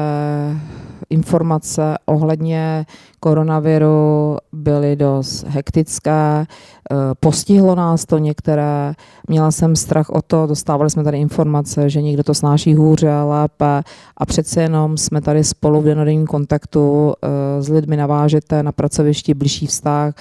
informace 1.10 1.98
ohledně 2.06 2.86
koronaviru 3.20 4.36
byly 4.52 4.96
dost 4.96 5.44
hektické, 5.48 6.46
eh, 6.46 6.96
postihlo 7.20 7.74
nás 7.74 8.04
to 8.04 8.18
některé, 8.18 8.92
měla 9.28 9.50
jsem 9.50 9.76
strach 9.76 10.10
o 10.10 10.22
to, 10.22 10.46
dostávali 10.46 10.90
jsme 10.90 11.04
tady 11.04 11.18
informace, 11.18 11.90
že 11.90 12.02
někdo 12.02 12.22
to 12.22 12.34
snáší 12.34 12.74
hůře, 12.74 13.22
lépe. 13.22 13.82
A 14.16 14.26
přece 14.26 14.62
jenom 14.62 14.96
jsme 14.96 15.20
tady 15.20 15.44
spolu 15.44 15.80
v 15.80 15.84
denodenním 15.84 16.26
kontaktu 16.26 17.12
eh, 17.22 17.62
s 17.62 17.68
lidmi 17.68 17.96
navážete 17.96 18.62
na 18.62 18.72
pracovišti 18.72 19.34
blížší 19.34 19.66
vztah, 19.66 20.14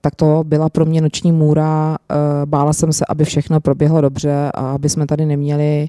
tak 0.00 0.14
to 0.14 0.44
byla 0.46 0.68
pro 0.68 0.84
mě 0.84 1.00
noční 1.00 1.32
můra. 1.32 1.96
Bála 2.44 2.72
jsem 2.72 2.92
se, 2.92 3.04
aby 3.08 3.24
všechno 3.24 3.60
proběhlo 3.60 4.00
dobře 4.00 4.50
a 4.54 4.70
aby 4.70 4.88
jsme 4.88 5.06
tady 5.06 5.26
neměli 5.26 5.88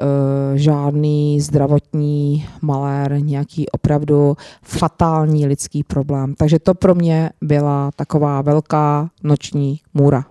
Eh, 0.00 0.58
žádný 0.58 1.40
zdravotní 1.40 2.48
malér, 2.62 3.22
nějaký 3.22 3.70
opravdu 3.70 4.36
fatální 4.62 5.46
lidský 5.46 5.82
problém. 5.82 6.34
Takže 6.34 6.58
to 6.58 6.74
pro 6.74 6.94
mě 6.94 7.30
byla 7.40 7.90
taková 7.96 8.42
velká 8.42 9.10
noční 9.22 9.80
můra. 9.94 10.24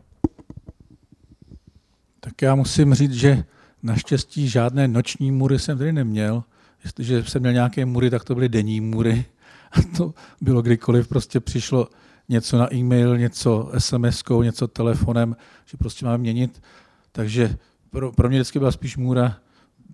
Tak 2.20 2.42
já 2.42 2.56
musím 2.56 2.94
říct, 2.94 3.14
že 3.14 3.44
naštěstí 3.84 4.48
žádné 4.48 4.88
noční 4.88 5.32
můry 5.32 5.60
jsem 5.60 5.78
tady 5.78 5.92
neměl. 5.92 6.44
Jestliže 6.84 7.24
jsem 7.24 7.42
měl 7.42 7.54
nějaké 7.54 7.86
můry, 7.86 8.10
tak 8.10 8.24
to 8.24 8.36
byly 8.36 8.50
denní 8.50 8.82
můry. 8.82 9.26
A 9.72 9.98
to 9.98 10.14
bylo 10.42 10.62
kdykoliv 10.62 11.08
prostě 11.08 11.40
přišlo 11.40 11.88
něco 12.30 12.58
na 12.58 12.74
e-mail, 12.74 13.18
něco 13.18 13.70
SMS-kou, 13.78 14.44
něco 14.44 14.68
telefonem, 14.68 15.36
že 15.66 15.78
prostě 15.78 16.06
máme 16.06 16.18
měnit. 16.18 16.62
Takže 17.12 17.58
pro, 17.90 18.12
pro 18.12 18.30
mě 18.30 18.38
vždycky 18.38 18.60
byla 18.60 18.72
spíš 18.72 18.98
můra 18.98 19.38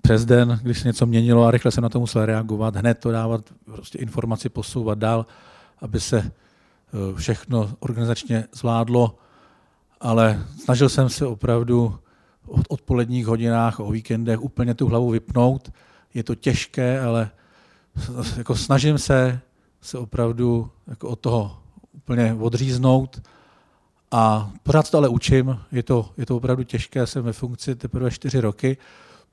přes 0.02 0.26
den, 0.26 0.60
když 0.64 0.80
se 0.80 0.88
něco 0.88 1.06
měnilo 1.06 1.46
a 1.46 1.52
rychle 1.52 1.72
se 1.72 1.82
na 1.82 1.90
to 1.90 2.00
musel 2.00 2.26
reagovat, 2.26 2.76
hned 2.76 3.00
to 3.00 3.12
dávat, 3.12 3.54
prostě 3.66 3.98
informaci 3.98 4.50
posouvat 4.50 5.00
dál, 5.00 5.26
aby 5.80 6.00
se 6.00 6.18
eh, 6.18 7.16
všechno 7.16 7.76
organizačně 7.80 8.48
zvládlo, 8.54 9.18
ale 10.02 10.46
snažil 10.64 10.90
jsem 10.90 11.10
se 11.10 11.26
opravdu 11.26 12.00
v 12.44 12.64
odpoledních 12.70 13.26
hodinách, 13.26 13.80
o 13.80 13.92
víkendech 13.92 14.42
úplně 14.42 14.74
tu 14.74 14.88
hlavu 14.88 15.10
vypnout. 15.10 15.72
Je 16.14 16.24
to 16.24 16.36
těžké, 16.36 17.00
ale 17.00 17.30
jako 18.38 18.56
snažím 18.56 18.98
se 18.98 19.40
se 19.82 19.98
opravdu 19.98 20.72
jako 20.88 21.10
od 21.10 21.20
toho 21.20 21.63
úplně 21.94 22.34
odříznout 22.34 23.22
a 24.12 24.52
pořád 24.64 24.92
to 24.92 24.98
ale 24.98 25.10
učím. 25.10 25.60
Je 25.72 25.84
to, 25.84 26.10
je 26.18 26.26
to 26.26 26.38
opravdu 26.38 26.64
těžké, 26.64 27.08
jsem 27.08 27.24
ve 27.24 27.34
funkci 27.34 27.76
teprve 27.76 28.12
čtyři 28.12 28.40
roky, 28.40 28.78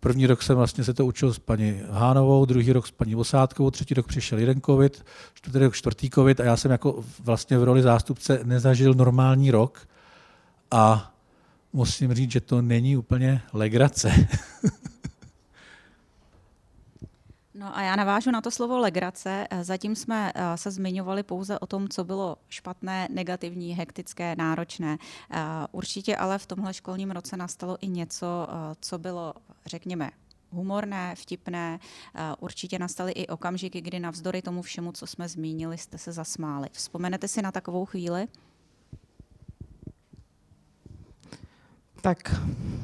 První 0.00 0.26
rok 0.26 0.43
jsem 0.43 0.57
vlastně 0.57 0.85
se 0.85 0.95
to 0.95 1.07
učil 1.07 1.35
s 1.35 1.38
paní 1.38 1.81
Hánovou, 1.90 2.45
druhý 2.45 2.73
rok 2.73 2.87
s 2.87 2.90
paní 2.90 3.14
Vosátkovou, 3.14 3.71
třetí 3.71 3.95
rok 3.95 4.07
přišel 4.07 4.38
jeden 4.38 4.61
covid, 4.61 5.05
čtvrtý 5.35 5.59
rok 5.59 5.75
čtvrtý 5.75 6.11
covid 6.11 6.40
a 6.40 6.45
já 6.45 6.57
jsem 6.57 6.71
jako 6.71 7.05
vlastně 7.25 7.59
v 7.59 7.64
roli 7.64 7.83
zástupce 7.83 8.40
nezažil 8.45 8.95
normální 8.95 9.50
rok 9.50 9.88
a 10.71 11.14
musím 11.73 12.14
říct, 12.14 12.31
že 12.31 12.40
to 12.40 12.62
není 12.62 12.97
úplně 12.97 13.43
legrace. 13.52 14.12
No 17.61 17.76
a 17.76 17.83
já 17.83 17.97
navážu 17.97 18.31
na 18.31 18.40
to 18.40 18.50
slovo 18.50 18.79
legrace. 18.79 19.47
Zatím 19.62 19.97
jsme 19.97 20.33
eh, 20.35 20.57
se 20.57 20.71
zmiňovali 20.71 21.23
pouze 21.23 21.59
o 21.59 21.67
tom, 21.67 21.88
co 21.88 22.05
bylo 22.05 22.37
špatné, 22.49 23.09
negativní, 23.11 23.75
hektické, 23.75 24.37
náročné. 24.37 24.99
Eh, 25.31 25.38
určitě 25.73 26.17
ale 26.17 26.38
v 26.38 26.47
tomhle 26.47 26.75
školním 26.75 27.11
roce 27.11 27.37
nastalo 27.37 27.76
i 27.81 27.88
něco, 27.88 28.26
eh, 28.49 28.76
co 28.81 28.99
bylo, 28.99 29.35
řekněme, 29.67 30.11
humorné, 30.50 31.14
vtipné. 31.14 31.79
Určitě 32.38 32.79
nastaly 32.79 33.12
i 33.12 33.26
okamžiky, 33.26 33.81
kdy 33.81 34.00
navzdory 34.00 34.43
tomu 34.43 34.62
všemu, 34.62 34.93
co 34.93 35.07
jsme 35.07 35.29
zmínili, 35.29 35.79
jste 35.79 35.99
se 35.99 36.12
zasmáli. 36.12 36.69
Vzpomenete 36.73 37.29
si 37.29 37.43
na 37.43 37.52
takovou 37.52 37.85
chvíli? 37.85 38.26
Tak 42.00 42.35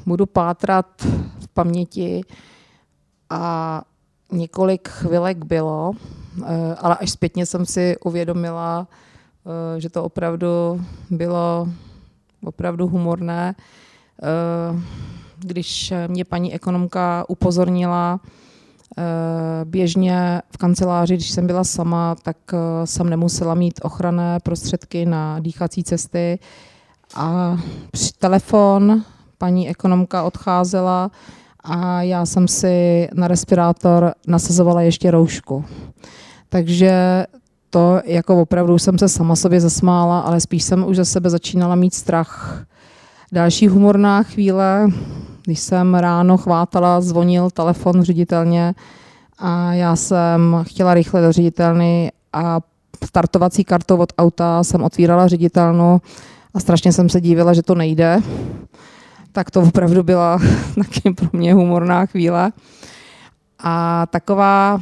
budu 0.05 0.25
pátrat 0.25 1.01
v 1.39 1.47
paměti 1.47 2.21
a 3.29 3.83
několik 4.31 4.89
chvilek 4.89 5.45
bylo, 5.45 5.91
eh, 6.45 6.75
ale 6.79 6.97
až 6.97 7.11
zpětně 7.11 7.45
jsem 7.45 7.65
si 7.65 7.95
uvědomila, 8.05 8.87
eh, 9.45 9.79
že 9.81 9.89
to 9.89 10.03
opravdu 10.03 10.81
bylo 11.09 11.67
opravdu 12.43 12.87
humorné. 12.87 13.55
Eh, 14.23 14.81
když 15.39 15.93
mě 16.07 16.25
paní 16.25 16.53
ekonomka 16.53 17.25
upozornila, 17.27 18.19
běžně 19.63 20.41
v 20.51 20.57
kanceláři, 20.57 21.13
když 21.13 21.31
jsem 21.31 21.47
byla 21.47 21.63
sama, 21.63 22.15
tak 22.15 22.37
jsem 22.85 23.09
nemusela 23.09 23.55
mít 23.55 23.79
ochranné 23.83 24.39
prostředky 24.39 25.05
na 25.05 25.39
dýchací 25.39 25.83
cesty 25.83 26.39
a 27.15 27.57
při 27.91 28.09
telefon 28.19 29.03
paní 29.37 29.69
ekonomka 29.69 30.23
odcházela 30.23 31.11
a 31.67 32.01
já 32.01 32.25
jsem 32.25 32.47
si 32.47 33.07
na 33.13 33.27
respirátor 33.27 34.13
nasazovala 34.27 34.81
ještě 34.81 35.11
roušku. 35.11 35.65
Takže 36.49 37.25
to 37.69 38.01
jako 38.05 38.41
opravdu 38.41 38.79
jsem 38.79 38.97
se 38.97 39.09
sama 39.09 39.35
sobě 39.35 39.61
zasmála, 39.61 40.19
ale 40.19 40.39
spíš 40.39 40.63
jsem 40.63 40.87
už 40.87 40.95
ze 40.95 41.05
sebe 41.05 41.29
začínala 41.29 41.75
mít 41.75 41.93
strach. 41.93 42.63
Další 43.31 43.67
humorná 43.67 44.23
chvíle, 44.23 44.87
když 45.43 45.59
jsem 45.59 45.95
ráno 45.95 46.37
chvátala, 46.37 47.01
zvonil 47.01 47.49
telefon 47.49 48.01
ředitelně 48.01 48.73
a 49.39 49.73
já 49.73 49.95
jsem 49.95 50.63
chtěla 50.67 50.93
rychle 50.93 51.21
do 51.21 51.31
ředitelny 51.31 52.11
a 52.33 52.59
startovací 53.05 53.63
kartou 53.63 53.97
od 53.97 54.13
auta 54.17 54.63
jsem 54.63 54.83
otvírala 54.83 55.27
ředitelnu 55.27 56.01
a 56.53 56.59
strašně 56.59 56.93
jsem 56.93 57.09
se 57.09 57.21
dívala, 57.21 57.53
že 57.53 57.63
to 57.63 57.75
nejde 57.75 58.21
tak 59.31 59.51
to 59.51 59.61
opravdu 59.61 60.03
byla 60.03 60.39
taky 60.75 61.13
pro 61.13 61.29
mě 61.33 61.53
humorná 61.53 62.05
chvíle. 62.05 62.51
A 63.59 64.05
taková 64.05 64.81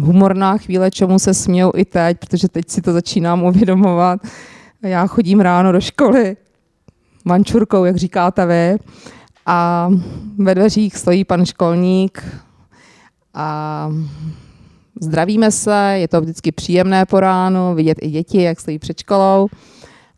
humorná 0.00 0.58
chvíle, 0.58 0.90
čemu 0.90 1.18
se 1.18 1.34
smějou 1.34 1.72
i 1.76 1.84
teď, 1.84 2.18
protože 2.18 2.48
teď 2.48 2.70
si 2.70 2.82
to 2.82 2.92
začínám 2.92 3.42
uvědomovat, 3.42 4.20
Já 4.82 5.06
chodím 5.06 5.40
ráno 5.40 5.72
do 5.72 5.80
školy 5.80 6.36
mančurkou, 7.24 7.84
jak 7.84 7.96
říkáte 7.96 8.46
vy, 8.46 8.78
a 9.46 9.88
ve 10.38 10.54
dveřích 10.54 10.96
stojí 10.96 11.24
pan 11.24 11.46
školník 11.46 12.24
a 13.34 13.88
zdravíme 15.00 15.50
se, 15.50 15.94
je 15.94 16.08
to 16.08 16.20
vždycky 16.20 16.52
příjemné 16.52 17.06
po 17.06 17.20
ránu, 17.20 17.74
vidět 17.74 17.98
i 18.00 18.10
děti, 18.10 18.42
jak 18.42 18.60
stojí 18.60 18.78
před 18.78 19.00
školou. 19.00 19.48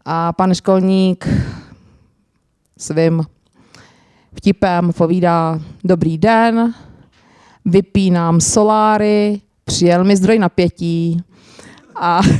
A 0.05 0.33
pan 0.33 0.55
školník 0.55 1.29
svým 2.79 3.23
vtipem 4.35 4.93
povídá 4.93 5.61
dobrý 5.85 6.19
den, 6.19 6.75
vypínám 7.65 8.41
soláry, 8.41 9.41
přijel 9.65 10.05
mi 10.05 10.17
zdroj 10.17 10.39
napětí 10.39 11.23
a 11.97 12.21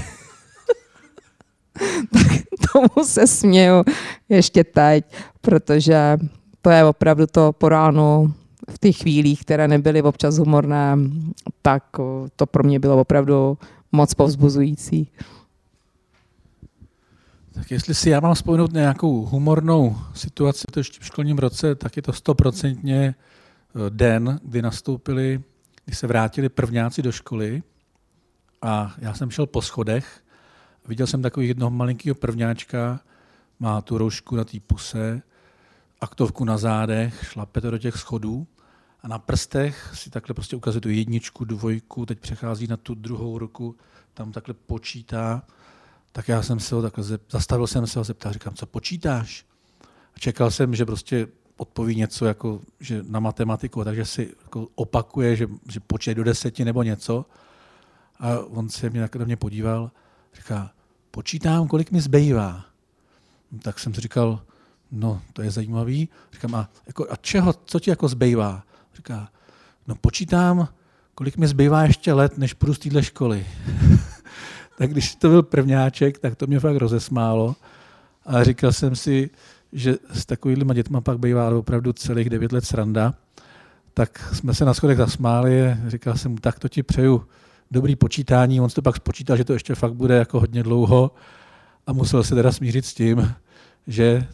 tak 2.13 2.27
tomu 2.73 3.07
se 3.07 3.27
směju 3.27 3.85
ještě 4.29 4.65
teď, 4.65 5.05
protože 5.41 6.19
to 6.63 6.71
je 6.71 6.85
opravdu 6.85 7.27
to 7.27 7.53
po 7.53 7.69
ránu 7.69 8.33
v 8.71 8.79
těch 8.79 8.97
chvílích, 8.97 9.41
které 9.41 9.69
nebyly 9.69 10.03
občas 10.03 10.39
humorné, 10.39 10.97
tak 11.63 11.85
to 12.37 12.47
pro 12.47 12.63
mě 12.63 12.79
bylo 12.79 13.01
opravdu 13.01 13.59
moc 13.93 14.15
povzbuzující. 14.15 15.09
Tak 17.59 17.71
jestli 17.71 17.95
si 17.95 18.11
já 18.11 18.21
mám 18.21 18.35
vzpomenout 18.35 18.73
nějakou 18.73 19.27
humornou 19.27 19.97
situaci 20.15 20.65
v 21.01 21.07
školním 21.07 21.39
roce, 21.39 21.75
tak 21.75 21.97
je 21.97 22.03
to 22.03 22.13
stoprocentně 22.13 23.15
eh, 23.15 23.91
den, 23.91 24.41
kdy 24.43 24.63
nastoupili, 24.63 25.43
kdy 25.85 25.97
se 25.97 26.07
vrátili 26.07 26.49
prvňáci 26.49 27.03
do 27.03 27.13
školy 27.13 27.63
a 28.63 28.95
já 28.99 29.15
jsem 29.15 29.31
šel 29.31 29.47
po 29.47 29.63
schodech. 29.63 30.25
Viděl 30.89 31.07
jsem 31.07 31.23
takový 31.23 31.49
jednoho 31.49 31.71
malinkého 31.71 32.15
prvňáčka, 32.15 33.01
má 33.59 33.81
tu 33.81 33.99
roušku 33.99 34.37
na 34.37 34.45
té 34.45 34.61
puse, 34.61 35.23
aktovku 36.01 36.45
na 36.45 36.59
zádech, 36.59 37.25
šlape 37.25 37.61
to 37.61 37.71
do 37.71 37.79
těch 37.79 37.97
schodů 37.97 38.47
a 39.03 39.09
na 39.09 39.19
prstech 39.19 39.91
si 39.95 40.11
takhle 40.11 40.35
prostě 40.35 40.57
ukazuje 40.57 40.81
tu 40.81 40.89
jedničku, 40.89 41.45
dvojku, 41.45 42.07
teď 42.07 42.19
přechází 42.19 42.67
na 42.67 42.77
tu 42.77 42.95
druhou 42.95 43.39
ruku, 43.39 43.77
tam 44.15 44.33
takhle 44.33 44.55
počítá. 44.55 45.43
Tak 46.19 46.29
já 46.29 46.43
jsem 46.43 46.61
se 46.61 46.75
ho 46.75 46.83
takhle 46.83 47.05
zastavil 47.31 47.67
jsem 47.67 47.87
se 47.87 47.99
ho 47.99 48.05
zeptal, 48.05 48.33
říkám, 48.33 48.55
co 48.55 48.67
počítáš? 48.67 49.47
A 50.17 50.19
čekal 50.19 50.51
jsem, 50.51 50.75
že 50.75 50.87
prostě 50.87 51.29
odpoví 51.57 51.97
něco 51.97 52.27
jako, 52.27 52.61
že 52.81 53.03
na 53.09 53.21
matematiku, 53.21 53.85
takže 53.85 54.05
si 54.05 54.35
jako 54.43 54.69
opakuje, 54.75 55.37
že, 55.37 55.47
že 55.69 55.81
počítá 55.81 56.15
do 56.15 56.25
deseti 56.25 56.65
nebo 56.65 56.83
něco. 56.83 57.27
A 58.21 58.39
on 58.39 58.69
se 58.69 58.91
mě 58.91 59.01
na 59.01 59.25
mě 59.25 59.37
podíval, 59.37 59.91
říká, 60.35 60.71
počítám, 61.11 61.69
kolik 61.69 61.91
mi 61.91 62.01
zbývá. 62.01 62.65
Tak 63.63 63.79
jsem 63.79 63.95
si 63.95 64.01
říkal, 64.01 64.43
no 64.91 65.23
to 65.33 65.43
je 65.43 65.51
zajímavý. 65.51 66.09
Říkám, 66.33 66.55
a, 66.55 66.71
jako, 66.87 67.07
a 67.11 67.17
čeho, 67.17 67.55
co 67.65 67.81
ti 67.81 67.91
jako 67.91 68.09
zbývá? 68.09 68.63
Říká, 68.95 69.29
no 69.87 69.95
počítám, 69.95 70.69
kolik 71.15 71.37
mi 71.37 71.49
zbývá 71.49 71.83
ještě 71.83 72.13
let, 72.13 72.39
než 72.39 72.55
půjdu 72.55 72.75
z 72.75 72.79
téhle 72.79 73.03
školy. 73.03 73.47
tak 74.79 74.91
když 74.91 75.15
to 75.15 75.29
byl 75.29 75.43
prvňáček, 75.43 76.19
tak 76.19 76.37
to 76.37 76.47
mě 76.47 76.61
fakt 76.61 76.77
rozesmálo. 76.77 77.57
A 78.27 78.45
říkal 78.45 78.73
jsem 78.73 78.97
si, 78.97 79.31
že 79.73 79.95
s 80.13 80.27
takovými 80.27 80.75
dětmi 80.75 80.99
pak 81.03 81.19
bývá 81.19 81.51
opravdu 81.51 81.93
celých 81.93 82.31
devět 82.31 82.53
let 82.53 82.65
sranda. 82.65 83.15
Tak 83.95 84.35
jsme 84.35 84.55
se 84.55 84.65
na 84.65 84.75
schodech 84.75 84.99
zasmáli, 84.99 85.77
říkal 85.87 86.17
jsem 86.17 86.31
mu, 86.31 86.39
tak 86.39 86.59
to 86.59 86.69
ti 86.69 86.83
přeju 86.83 87.25
dobrý 87.71 87.97
počítání. 87.97 88.61
On 88.61 88.71
to 88.71 88.83
pak 88.83 88.97
spočítal, 88.97 89.37
že 89.37 89.45
to 89.45 89.53
ještě 89.53 89.75
fakt 89.75 89.95
bude 89.95 90.15
jako 90.17 90.41
hodně 90.41 90.63
dlouho 90.63 91.11
a 91.87 91.93
musel 91.93 92.25
se 92.25 92.35
teda 92.35 92.53
smířit 92.53 92.87
s 92.87 92.95
tím, 92.95 93.35
že 93.87 94.27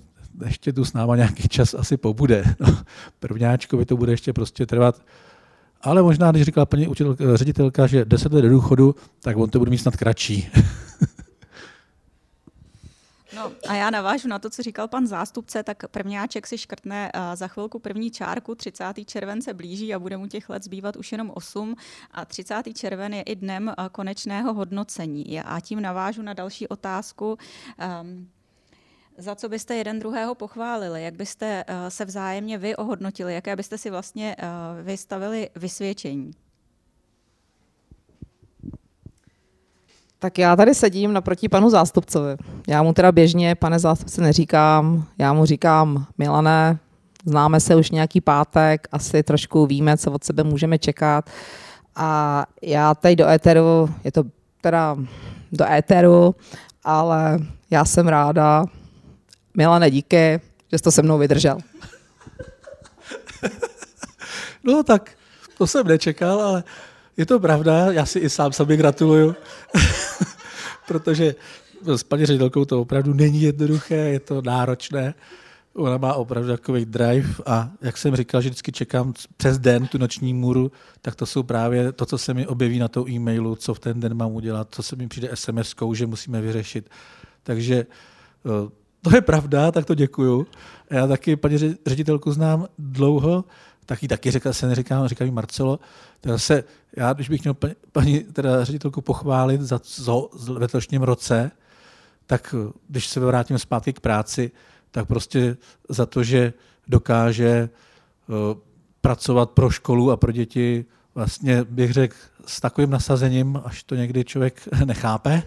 ještě 0.44 0.72
tu 0.72 0.84
s 0.84 0.92
náma 0.92 1.16
nějaký 1.16 1.48
čas 1.48 1.74
asi 1.74 1.96
pobude. 1.96 2.44
No, 2.60 2.78
prvňáčkovi 3.20 3.84
to 3.84 3.96
bude 3.96 4.12
ještě 4.12 4.32
prostě 4.32 4.66
trvat. 4.66 5.02
Ale 5.84 6.02
možná, 6.02 6.30
když 6.30 6.42
říkala 6.42 6.66
paní 6.66 6.88
učitelka, 6.88 7.36
ředitelka, 7.36 7.86
že 7.86 8.04
10 8.04 8.32
let 8.32 8.42
do 8.42 8.48
důchodu, 8.48 8.94
tak 9.20 9.36
on 9.36 9.50
to 9.50 9.58
bude 9.58 9.70
mít 9.70 9.78
snad 9.78 9.96
kratší. 9.96 10.48
No 13.36 13.52
a 13.68 13.74
já 13.74 13.90
navážu 13.90 14.28
na 14.28 14.38
to, 14.38 14.50
co 14.50 14.62
říkal 14.62 14.88
pan 14.88 15.06
zástupce, 15.06 15.62
tak 15.62 15.88
prvňáček 15.90 16.46
si 16.46 16.58
škrtne 16.58 17.12
uh, 17.14 17.20
za 17.34 17.48
chvilku 17.48 17.78
první 17.78 18.10
čárku, 18.10 18.54
30. 18.54 18.84
červen 19.06 19.42
se 19.42 19.54
blíží 19.54 19.94
a 19.94 19.98
bude 19.98 20.16
mu 20.16 20.26
těch 20.26 20.50
let 20.50 20.64
zbývat 20.64 20.96
už 20.96 21.12
jenom 21.12 21.30
8 21.34 21.76
a 22.10 22.24
30. 22.24 22.62
červen 22.74 23.14
je 23.14 23.22
i 23.22 23.36
dnem 23.36 23.72
uh, 23.78 23.88
konečného 23.88 24.54
hodnocení. 24.54 25.40
A 25.40 25.60
tím 25.60 25.82
navážu 25.82 26.22
na 26.22 26.32
další 26.32 26.68
otázku. 26.68 27.38
Um, 28.02 28.28
za 29.18 29.34
co 29.34 29.48
byste 29.48 29.74
jeden 29.74 29.98
druhého 29.98 30.34
pochválili? 30.34 31.02
Jak 31.02 31.14
byste 31.14 31.64
uh, 31.68 31.74
se 31.88 32.04
vzájemně 32.04 32.58
vy 32.58 32.76
ohodnotili? 32.76 33.34
Jaké 33.34 33.56
byste 33.56 33.78
si 33.78 33.90
vlastně 33.90 34.36
uh, 34.38 34.86
vystavili 34.86 35.50
vysvědčení? 35.56 36.30
Tak 40.18 40.38
já 40.38 40.56
tady 40.56 40.74
sedím 40.74 41.12
naproti 41.12 41.48
panu 41.48 41.70
zástupcovi. 41.70 42.36
Já 42.68 42.82
mu 42.82 42.92
teda 42.92 43.12
běžně, 43.12 43.54
pane 43.54 43.78
zástupce, 43.78 44.20
neříkám, 44.20 45.04
já 45.18 45.32
mu 45.32 45.46
říkám, 45.46 46.06
Milané, 46.18 46.78
známe 47.24 47.60
se 47.60 47.76
už 47.76 47.90
nějaký 47.90 48.20
pátek, 48.20 48.88
asi 48.92 49.22
trošku 49.22 49.66
víme, 49.66 49.96
co 49.96 50.12
od 50.12 50.24
sebe 50.24 50.44
můžeme 50.44 50.78
čekat. 50.78 51.30
A 51.96 52.46
já 52.62 52.94
tady 52.94 53.16
do 53.16 53.28
éteru, 53.28 53.90
je 54.04 54.12
to 54.12 54.24
teda 54.60 54.96
do 55.52 55.64
éteru, 55.72 56.34
ale 56.84 57.38
já 57.70 57.84
jsem 57.84 58.08
ráda, 58.08 58.64
Milane, 59.56 59.90
díky, 59.90 60.40
že 60.72 60.78
jsi 60.78 60.82
to 60.82 60.90
se 60.90 61.02
mnou 61.02 61.18
vydržel. 61.18 61.58
No 64.66 64.82
tak, 64.82 65.10
to 65.58 65.66
jsem 65.66 65.86
nečekal, 65.86 66.40
ale 66.40 66.64
je 67.16 67.26
to 67.26 67.40
pravda, 67.40 67.92
já 67.92 68.06
si 68.06 68.18
i 68.18 68.30
sám 68.30 68.52
sobě 68.52 68.76
gratuluju, 68.76 69.36
protože 70.88 71.34
s 71.86 72.02
paní 72.02 72.26
ředitelkou 72.26 72.64
to 72.64 72.80
opravdu 72.80 73.14
není 73.14 73.42
jednoduché, 73.42 73.94
je 73.94 74.20
to 74.20 74.42
náročné. 74.42 75.14
Ona 75.74 75.98
má 75.98 76.14
opravdu 76.14 76.48
takový 76.48 76.84
drive 76.84 77.34
a 77.46 77.70
jak 77.80 77.96
jsem 77.96 78.16
říkal, 78.16 78.40
že 78.40 78.48
vždycky 78.48 78.72
čekám 78.72 79.14
přes 79.36 79.58
den 79.58 79.86
tu 79.86 79.98
noční 79.98 80.34
můru, 80.34 80.72
tak 81.02 81.14
to 81.14 81.26
jsou 81.26 81.42
právě 81.42 81.92
to, 81.92 82.06
co 82.06 82.18
se 82.18 82.34
mi 82.34 82.46
objeví 82.46 82.78
na 82.78 82.88
tom 82.88 83.08
e-mailu, 83.08 83.56
co 83.56 83.74
v 83.74 83.78
ten 83.78 84.00
den 84.00 84.14
mám 84.14 84.32
udělat, 84.32 84.68
co 84.70 84.82
se 84.82 84.96
mi 84.96 85.08
přijde 85.08 85.28
SMS-kou, 85.34 85.94
že 85.94 86.06
musíme 86.06 86.40
vyřešit. 86.40 86.90
Takže 87.42 87.86
eh, 88.46 88.83
to 89.04 89.16
je 89.16 89.20
pravda, 89.20 89.72
tak 89.72 89.84
to 89.84 89.94
děkuju. 89.94 90.46
Já 90.90 91.06
taky 91.06 91.36
paní 91.36 91.58
ředitelku 91.86 92.32
znám 92.32 92.66
dlouho, 92.78 93.44
taky 93.86 94.08
taky 94.08 94.30
řekl, 94.30 94.52
se 94.52 94.66
neříkám, 94.66 95.08
říká 95.08 95.24
mi 95.24 95.30
Marcelo. 95.30 95.80
Teda 96.20 96.38
se, 96.38 96.64
já, 96.96 97.12
když 97.12 97.28
bych 97.28 97.42
měl 97.42 97.54
paní, 97.54 97.74
paní 97.92 98.20
teda 98.20 98.64
ředitelku 98.64 99.00
pochválit 99.00 99.60
za 99.60 99.78
co 99.78 100.30
v 100.32 100.48
letošním 100.48 101.02
roce, 101.02 101.50
tak 102.26 102.54
když 102.88 103.06
se 103.06 103.20
vrátím 103.20 103.58
zpátky 103.58 103.92
k 103.92 104.00
práci, 104.00 104.50
tak 104.90 105.06
prostě 105.06 105.56
za 105.88 106.06
to, 106.06 106.24
že 106.24 106.52
dokáže 106.88 107.68
uh, 108.28 108.60
pracovat 109.00 109.50
pro 109.50 109.70
školu 109.70 110.10
a 110.10 110.16
pro 110.16 110.32
děti, 110.32 110.84
vlastně 111.14 111.64
bych 111.64 111.92
řekl 111.92 112.16
s 112.46 112.60
takovým 112.60 112.90
nasazením, 112.90 113.60
až 113.64 113.82
to 113.82 113.94
někdy 113.94 114.24
člověk 114.24 114.68
nechápe. 114.84 115.42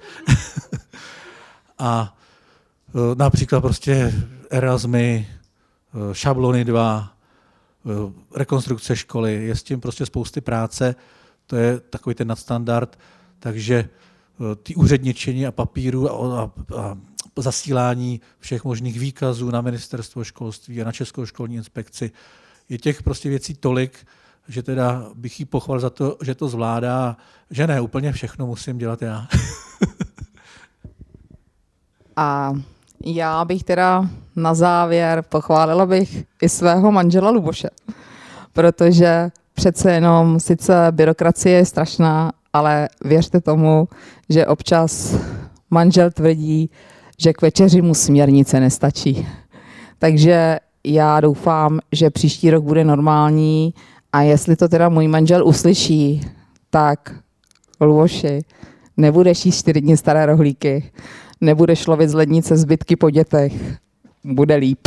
a 1.79 2.13
Eh, 2.13 2.16
například 3.17 3.61
prostě 3.61 4.13
Erasmy, 4.49 5.27
eh, 5.29 6.13
šablony 6.13 6.65
2, 6.65 7.13
eh, 7.85 7.89
rekonstrukce 8.35 8.95
školy, 8.95 9.45
je 9.45 9.55
s 9.55 9.63
tím 9.63 9.81
prostě 9.81 10.05
spousty 10.05 10.41
práce, 10.41 10.95
to 11.47 11.55
je 11.55 11.79
takový 11.79 12.15
ten 12.15 12.27
nadstandard, 12.27 12.99
takže 13.39 13.89
ty 14.63 14.75
úředničení 14.75 15.47
a 15.47 15.51
papíru 15.51 16.25
a, 16.25 16.41
a, 16.41 16.51
a 16.77 16.97
zasílání 17.41 18.21
všech 18.39 18.63
možných 18.63 18.99
výkazů 18.99 19.51
na 19.51 19.61
ministerstvo 19.61 20.23
školství 20.23 20.81
a 20.81 20.85
na 20.85 20.91
Českou 20.91 21.25
školní 21.25 21.55
inspekci, 21.55 22.11
je 22.69 22.77
těch 22.77 23.03
prostě 23.03 23.29
věcí 23.29 23.53
tolik, 23.53 24.07
že 24.47 24.63
teda 24.63 25.09
bych 25.13 25.39
jí 25.39 25.45
pochval 25.45 25.79
za 25.79 25.89
to, 25.89 26.17
že 26.23 26.35
to 26.35 26.47
zvládá, 26.47 27.17
že 27.49 27.67
ne, 27.67 27.81
úplně 27.81 28.11
všechno 28.11 28.47
musím 28.47 28.77
dělat 28.77 29.01
já. 29.01 29.27
a 32.15 32.53
já 33.05 33.45
bych 33.45 33.63
teda 33.63 34.09
na 34.35 34.53
závěr 34.53 35.23
pochválila 35.29 35.85
bych 35.85 36.23
i 36.41 36.49
svého 36.49 36.91
manžela 36.91 37.29
Luboše, 37.29 37.69
protože 38.53 39.29
přece 39.53 39.91
jenom 39.91 40.39
sice 40.39 40.87
byrokracie 40.91 41.57
je 41.57 41.65
strašná, 41.65 42.31
ale 42.53 42.89
věřte 43.05 43.41
tomu, 43.41 43.87
že 44.29 44.47
občas 44.47 45.15
manžel 45.69 46.11
tvrdí, 46.11 46.69
že 47.19 47.33
k 47.33 47.41
večeři 47.41 47.81
mu 47.81 47.93
směrnice 47.93 48.59
nestačí. 48.59 49.27
Takže 49.99 50.59
já 50.83 51.19
doufám, 51.19 51.79
že 51.91 52.09
příští 52.09 52.51
rok 52.51 52.63
bude 52.63 52.83
normální 52.83 53.73
a 54.13 54.21
jestli 54.21 54.55
to 54.55 54.67
teda 54.67 54.89
můj 54.89 55.07
manžel 55.07 55.47
uslyší, 55.47 56.21
tak 56.69 57.15
Luboši, 57.81 58.41
nebudeš 58.97 59.45
jíst 59.45 59.59
čtyři 59.59 59.81
dny 59.81 59.97
staré 59.97 60.25
rohlíky, 60.25 60.91
nebudeš 61.41 61.87
lovit 61.87 62.09
z 62.09 62.13
lednice 62.13 62.57
zbytky 62.57 62.95
po 62.95 63.09
dětech. 63.09 63.53
Bude 64.23 64.55
líp. 64.55 64.79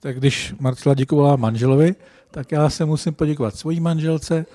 Tak 0.00 0.18
když 0.18 0.54
Marcela 0.60 0.94
děkovala 0.94 1.36
manželovi, 1.36 1.94
tak 2.30 2.52
já 2.52 2.70
se 2.70 2.84
musím 2.84 3.14
poděkovat 3.14 3.56
svojí 3.56 3.80
manželce, 3.80 4.46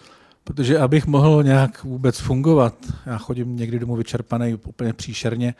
protože 0.44 0.80
abych 0.80 1.08
mohl 1.08 1.44
nějak 1.44 1.84
vůbec 1.84 2.20
fungovat, 2.20 2.76
já 3.06 3.18
chodím 3.18 3.56
někdy 3.56 3.80
domů 3.80 3.96
vyčerpaný 3.96 4.54
úplně 4.54 4.94
příšerně, 4.94 5.56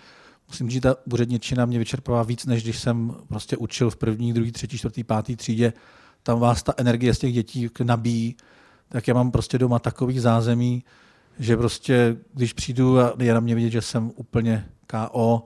musím 0.48 0.70
říct, 0.70 0.82
ta 0.82 0.96
úředničina 1.14 1.66
mě 1.66 1.80
vyčerpává 1.80 2.24
víc, 2.24 2.46
než 2.46 2.64
když 2.64 2.80
jsem 2.80 3.16
prostě 3.28 3.58
učil 3.58 3.90
v 3.90 3.96
první, 3.96 4.34
druhý, 4.34 4.52
třetí, 4.52 4.78
čtvrtý, 4.78 5.04
pátý 5.04 5.36
třídě. 5.36 5.74
Tam 6.24 6.40
vás 6.40 6.64
ta 6.64 6.74
energie 6.78 7.14
z 7.14 7.20
těch 7.20 7.34
dětí 7.34 7.70
nabíjí, 7.84 8.36
tak 8.90 9.08
já 9.08 9.14
mám 9.14 9.32
prostě 9.32 9.58
doma 9.58 9.80
takový 9.80 10.20
zázemí, 10.20 10.84
že 11.40 11.58
prostě, 11.58 12.18
když 12.34 12.54
přijdu 12.54 13.00
a 13.00 13.14
je 13.20 13.34
na 13.34 13.40
mě 13.40 13.56
vidět, 13.56 13.70
že 13.70 13.82
jsem 13.82 14.12
úplně 14.16 14.66
KO, 14.88 15.46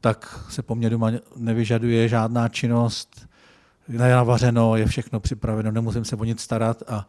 tak 0.00 0.44
se 0.48 0.62
po 0.62 0.74
mně 0.74 0.90
doma 0.90 1.10
nevyžaduje 1.36 2.08
žádná 2.08 2.48
činnost, 2.48 3.28
navařeno, 3.88 4.76
je 4.76 4.86
všechno 4.86 5.20
připraveno, 5.20 5.70
nemusím 5.70 6.04
se 6.04 6.16
o 6.16 6.24
nic 6.24 6.40
starat 6.40 6.82
a 6.88 7.06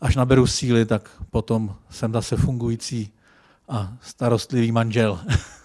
až 0.00 0.16
naberu 0.16 0.46
síly, 0.46 0.86
tak 0.86 1.10
potom 1.30 1.74
jsem 1.90 2.12
zase 2.12 2.36
fungující 2.36 3.12
a 3.68 3.92
starostlivý 4.00 4.72
manžel. 4.72 5.20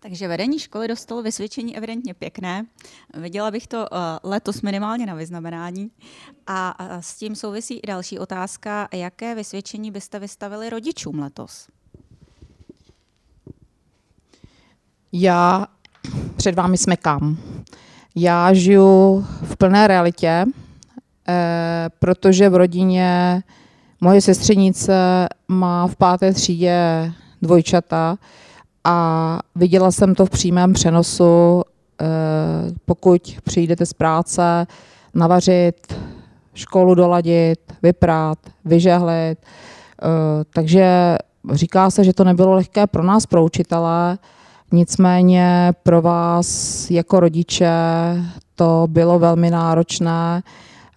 Takže 0.00 0.28
vedení 0.28 0.58
školy 0.58 0.88
dostalo 0.88 1.22
vysvědčení 1.22 1.76
evidentně 1.76 2.14
pěkné. 2.14 2.66
Viděla 3.14 3.50
bych 3.50 3.66
to 3.66 3.78
uh, 3.78 3.86
letos 4.22 4.62
minimálně 4.62 5.06
na 5.06 5.14
vyznamenání. 5.14 5.90
A 6.46 6.76
s 7.00 7.16
tím 7.16 7.34
souvisí 7.34 7.78
i 7.78 7.86
další 7.86 8.18
otázka, 8.18 8.88
jaké 8.94 9.34
vysvědčení 9.34 9.90
byste 9.90 10.18
vystavili 10.18 10.70
rodičům 10.70 11.18
letos? 11.18 11.68
Já 15.12 15.66
před 16.36 16.54
vámi 16.54 16.78
smekám. 16.78 17.38
Já 18.16 18.52
žiju 18.52 19.26
v 19.42 19.56
plné 19.56 19.86
realitě, 19.86 20.44
eh, 21.28 21.88
protože 21.98 22.48
v 22.48 22.54
rodině 22.54 23.42
moje 24.00 24.20
sestřenice 24.20 25.28
má 25.48 25.86
v 25.86 25.96
páté 25.96 26.34
třídě 26.34 27.12
dvojčata 27.42 28.18
a 28.84 29.38
viděla 29.54 29.90
jsem 29.90 30.14
to 30.14 30.26
v 30.26 30.30
přímém 30.30 30.72
přenosu, 30.72 31.62
eh, 32.00 32.06
pokud 32.84 33.36
přijdete 33.44 33.86
z 33.86 33.92
práce, 33.92 34.66
navařit, 35.14 35.94
školu 36.54 36.94
doladit, 36.94 37.58
vyprát, 37.82 38.38
vyžehlit. 38.64 39.38
Eh, 39.38 40.44
takže 40.54 41.16
říká 41.52 41.90
se, 41.90 42.04
že 42.04 42.12
to 42.12 42.24
nebylo 42.24 42.54
lehké 42.54 42.86
pro 42.86 43.02
nás, 43.02 43.26
pro 43.26 43.44
učitele, 43.44 44.18
nicméně 44.72 45.72
pro 45.82 46.02
vás 46.02 46.90
jako 46.90 47.20
rodiče 47.20 47.72
to 48.54 48.86
bylo 48.90 49.18
velmi 49.18 49.50
náročné. 49.50 50.42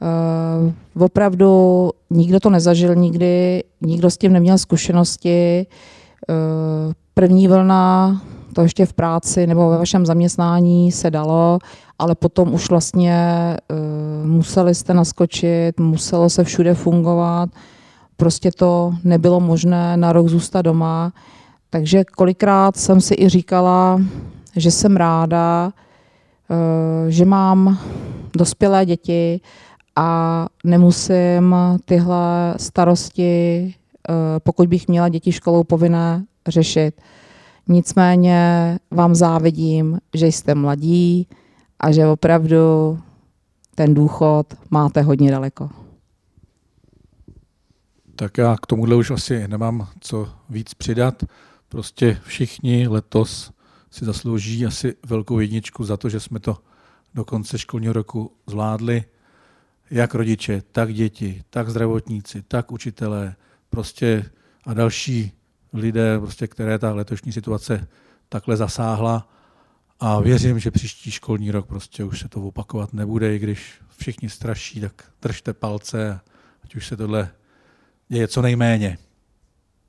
Eh, 0.02 0.74
opravdu 1.00 1.90
nikdo 2.10 2.40
to 2.40 2.50
nezažil 2.50 2.96
nikdy, 2.96 3.64
nikdo 3.82 4.10
s 4.10 4.18
tím 4.18 4.34
neměl 4.34 4.58
zkušenosti 4.58 5.66
první 7.22 7.48
vlna, 7.48 8.22
to 8.54 8.62
ještě 8.62 8.86
v 8.86 8.94
práci 8.94 9.48
nebo 9.48 9.70
ve 9.70 9.78
vašem 9.78 10.06
zaměstnání 10.06 10.92
se 10.92 11.12
dalo, 11.12 11.60
ale 12.00 12.16
potom 12.16 12.54
už 12.54 12.70
vlastně 12.70 13.18
uh, 13.72 14.28
museli 14.28 14.76
jste 14.76 14.94
naskočit, 14.94 15.80
muselo 15.80 16.30
se 16.30 16.44
všude 16.44 16.74
fungovat, 16.74 17.50
prostě 18.18 18.52
to 18.52 18.94
nebylo 19.04 19.40
možné 19.40 19.98
na 19.98 20.14
rok 20.14 20.28
zůstat 20.28 20.62
doma. 20.62 21.14
Takže 21.70 22.04
kolikrát 22.04 22.78
jsem 22.78 23.02
si 23.02 23.16
i 23.20 23.30
říkala, 23.30 24.02
že 24.56 24.72
jsem 24.72 24.98
ráda, 24.98 25.72
uh, 26.50 27.10
že 27.10 27.26
mám 27.26 27.78
dospělé 28.38 28.86
děti 28.86 29.42
a 29.96 30.48
nemusím 30.64 31.56
tyhle 31.86 32.54
starosti, 32.58 33.74
uh, 34.10 34.16
pokud 34.44 34.68
bych 34.68 34.88
měla 34.88 35.10
děti 35.10 35.32
školou 35.32 35.64
povinné, 35.64 36.24
řešit. 36.48 37.02
Nicméně 37.68 38.80
vám 38.92 39.16
závidím, 39.16 40.00
že 40.14 40.28
jste 40.28 40.56
mladí 40.56 41.28
a 41.80 41.92
že 41.92 42.08
opravdu 42.08 43.00
ten 43.76 43.94
důchod 43.94 44.54
máte 44.70 45.02
hodně 45.02 45.32
daleko. 45.32 45.70
Tak 48.16 48.38
já 48.38 48.56
k 48.62 48.66
tomuhle 48.66 48.96
už 48.96 49.12
asi 49.12 49.48
nemám 49.48 49.88
co 50.00 50.30
víc 50.50 50.74
přidat. 50.74 51.24
Prostě 51.70 52.20
všichni 52.24 52.88
letos 52.88 53.52
si 53.92 54.06
zaslouží 54.06 54.66
asi 54.66 54.96
velkou 55.06 55.40
jedničku 55.40 55.84
za 55.84 55.98
to, 55.98 56.10
že 56.10 56.20
jsme 56.20 56.40
to 56.40 56.58
do 57.14 57.26
konce 57.26 57.58
školního 57.58 57.94
roku 57.94 58.32
zvládli. 58.48 59.04
Jak 59.92 60.16
rodiče, 60.16 60.64
tak 60.72 60.94
děti, 60.94 61.44
tak 61.50 61.70
zdravotníci, 61.70 62.42
tak 62.42 62.72
učitelé, 62.72 63.36
prostě 63.70 64.26
a 64.66 64.74
další 64.74 65.32
lidé, 65.74 66.20
prostě, 66.20 66.48
které 66.48 66.80
ta 66.80 66.94
letošní 66.94 67.32
situace 67.32 67.88
takhle 68.30 68.58
zasáhla. 68.58 69.28
A 70.00 70.20
věřím, 70.20 70.60
že 70.60 70.72
příští 70.72 71.12
školní 71.12 71.52
rok 71.52 71.68
prostě 71.68 72.04
už 72.04 72.20
se 72.20 72.30
to 72.30 72.42
opakovat 72.42 72.94
nebude, 72.94 73.36
i 73.36 73.40
když 73.40 73.82
všichni 73.98 74.30
straší, 74.30 74.82
tak 74.82 74.94
držte 75.22 75.54
palce, 75.54 76.20
ať 76.64 76.76
už 76.76 76.88
se 76.88 76.98
tohle 76.98 77.30
děje 78.08 78.28
co 78.28 78.42
nejméně. 78.42 78.98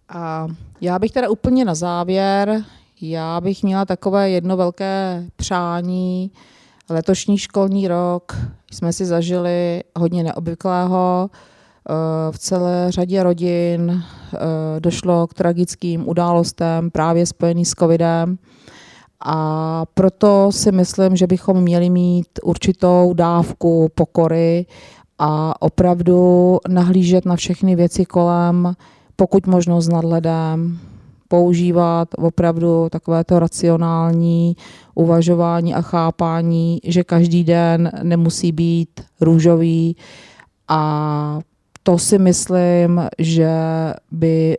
A 0.08 0.48
já 0.80 0.98
bych 0.98 1.10
teda 1.10 1.30
úplně 1.30 1.64
na 1.64 1.74
závěr, 1.74 2.64
já 3.00 3.40
bych 3.40 3.62
měla 3.62 3.84
takové 3.84 4.30
jedno 4.30 4.56
velké 4.56 5.24
přání. 5.36 6.30
Letošní 6.90 7.38
školní 7.38 7.88
rok 7.88 8.36
jsme 8.72 8.92
si 8.92 9.06
zažili 9.06 9.82
hodně 9.96 10.22
neobvyklého, 10.22 11.30
v 12.30 12.38
celé 12.38 12.86
řadě 12.92 13.22
rodin 13.22 14.02
eh, 14.34 14.38
došlo 14.80 15.26
k 15.26 15.34
tragickým 15.34 16.08
událostem 16.08 16.90
právě 16.90 17.26
spojený 17.26 17.64
s 17.64 17.70
covidem. 17.70 18.38
A 19.24 19.84
proto 19.94 20.52
si 20.52 20.72
myslím, 20.72 21.16
že 21.16 21.26
bychom 21.26 21.60
měli 21.60 21.90
mít 21.90 22.26
určitou 22.42 23.12
dávku 23.14 23.88
pokory 23.94 24.66
a 25.18 25.62
opravdu 25.62 26.58
nahlížet 26.68 27.24
na 27.24 27.36
všechny 27.36 27.76
věci 27.76 28.04
kolem, 28.04 28.74
pokud 29.16 29.46
možno 29.46 29.80
s 29.80 29.88
nadhledem, 29.88 30.78
používat 31.28 32.08
opravdu 32.18 32.88
takovéto 32.90 33.38
racionální 33.38 34.56
uvažování 34.94 35.74
a 35.74 35.82
chápání, 35.82 36.80
že 36.84 37.04
každý 37.04 37.44
den 37.44 37.90
nemusí 38.02 38.52
být 38.52 39.00
růžový 39.20 39.96
a 40.68 41.38
to 41.82 41.98
si 41.98 42.18
myslím, 42.18 43.08
že 43.18 43.52
by 44.10 44.58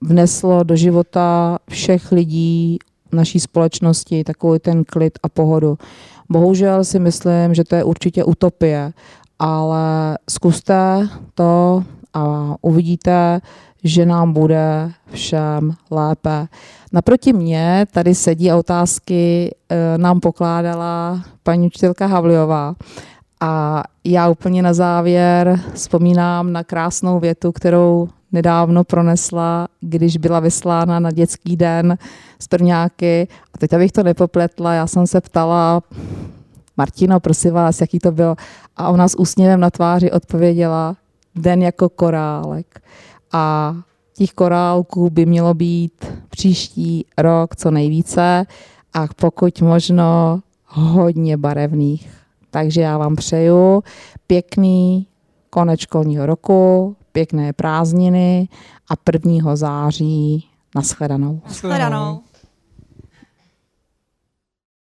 vneslo 0.00 0.62
do 0.62 0.76
života 0.76 1.58
všech 1.70 2.12
lidí 2.12 2.78
naší 3.12 3.40
společnosti 3.40 4.24
takový 4.24 4.58
ten 4.58 4.84
klid 4.84 5.18
a 5.22 5.28
pohodu. 5.28 5.78
Bohužel 6.30 6.84
si 6.84 6.98
myslím, 6.98 7.54
že 7.54 7.64
to 7.64 7.74
je 7.74 7.84
určitě 7.84 8.24
utopie, 8.24 8.92
ale 9.38 10.18
zkuste 10.30 11.08
to 11.34 11.84
a 12.14 12.54
uvidíte, 12.62 13.40
že 13.84 14.06
nám 14.06 14.32
bude 14.32 14.92
všem 15.12 15.74
lépe. 15.90 16.46
Naproti 16.92 17.32
mě 17.32 17.86
tady 17.92 18.14
sedí 18.14 18.50
a 18.50 18.56
otázky 18.56 19.50
e, 19.68 19.98
nám 19.98 20.20
pokládala 20.20 21.22
paní 21.42 21.66
učitelka 21.66 22.06
Havliová. 22.06 22.74
A 23.40 23.82
já 24.04 24.28
úplně 24.28 24.62
na 24.62 24.72
závěr 24.72 25.60
vzpomínám 25.74 26.52
na 26.52 26.64
krásnou 26.64 27.20
větu, 27.20 27.52
kterou 27.52 28.08
nedávno 28.32 28.84
pronesla, 28.84 29.68
když 29.80 30.16
byla 30.16 30.40
vyslána 30.40 31.00
na 31.00 31.10
dětský 31.10 31.56
den 31.56 31.98
z 32.38 32.48
prvňáky. 32.48 33.28
A 33.54 33.58
teď, 33.58 33.72
abych 33.72 33.92
to 33.92 34.02
nepopletla, 34.02 34.74
já 34.74 34.86
jsem 34.86 35.06
se 35.06 35.20
ptala, 35.20 35.82
Martino, 36.76 37.20
prosím 37.20 37.54
vás, 37.54 37.80
jaký 37.80 37.98
to 37.98 38.12
bylo? 38.12 38.36
A 38.76 38.88
ona 38.88 39.08
s 39.08 39.18
úsměvem 39.18 39.60
na 39.60 39.70
tváři 39.70 40.10
odpověděla, 40.10 40.96
den 41.34 41.62
jako 41.62 41.88
korálek. 41.88 42.82
A 43.32 43.74
těch 44.16 44.32
korálků 44.32 45.10
by 45.10 45.26
mělo 45.26 45.54
být 45.54 46.04
příští 46.28 47.06
rok 47.18 47.56
co 47.56 47.70
nejvíce 47.70 48.46
a 48.94 49.06
pokud 49.16 49.60
možno 49.60 50.40
hodně 50.66 51.36
barevných. 51.36 52.19
Takže 52.50 52.80
já 52.80 52.98
vám 52.98 53.16
přeju 53.16 53.82
pěkný 54.26 55.06
konec 55.50 55.80
školního 55.80 56.26
roku, 56.26 56.96
pěkné 57.12 57.52
prázdniny 57.52 58.48
a 58.90 59.12
1. 59.12 59.56
září 59.56 60.48
nashledanou. 60.74 61.40
Nashledanou. 61.46 62.20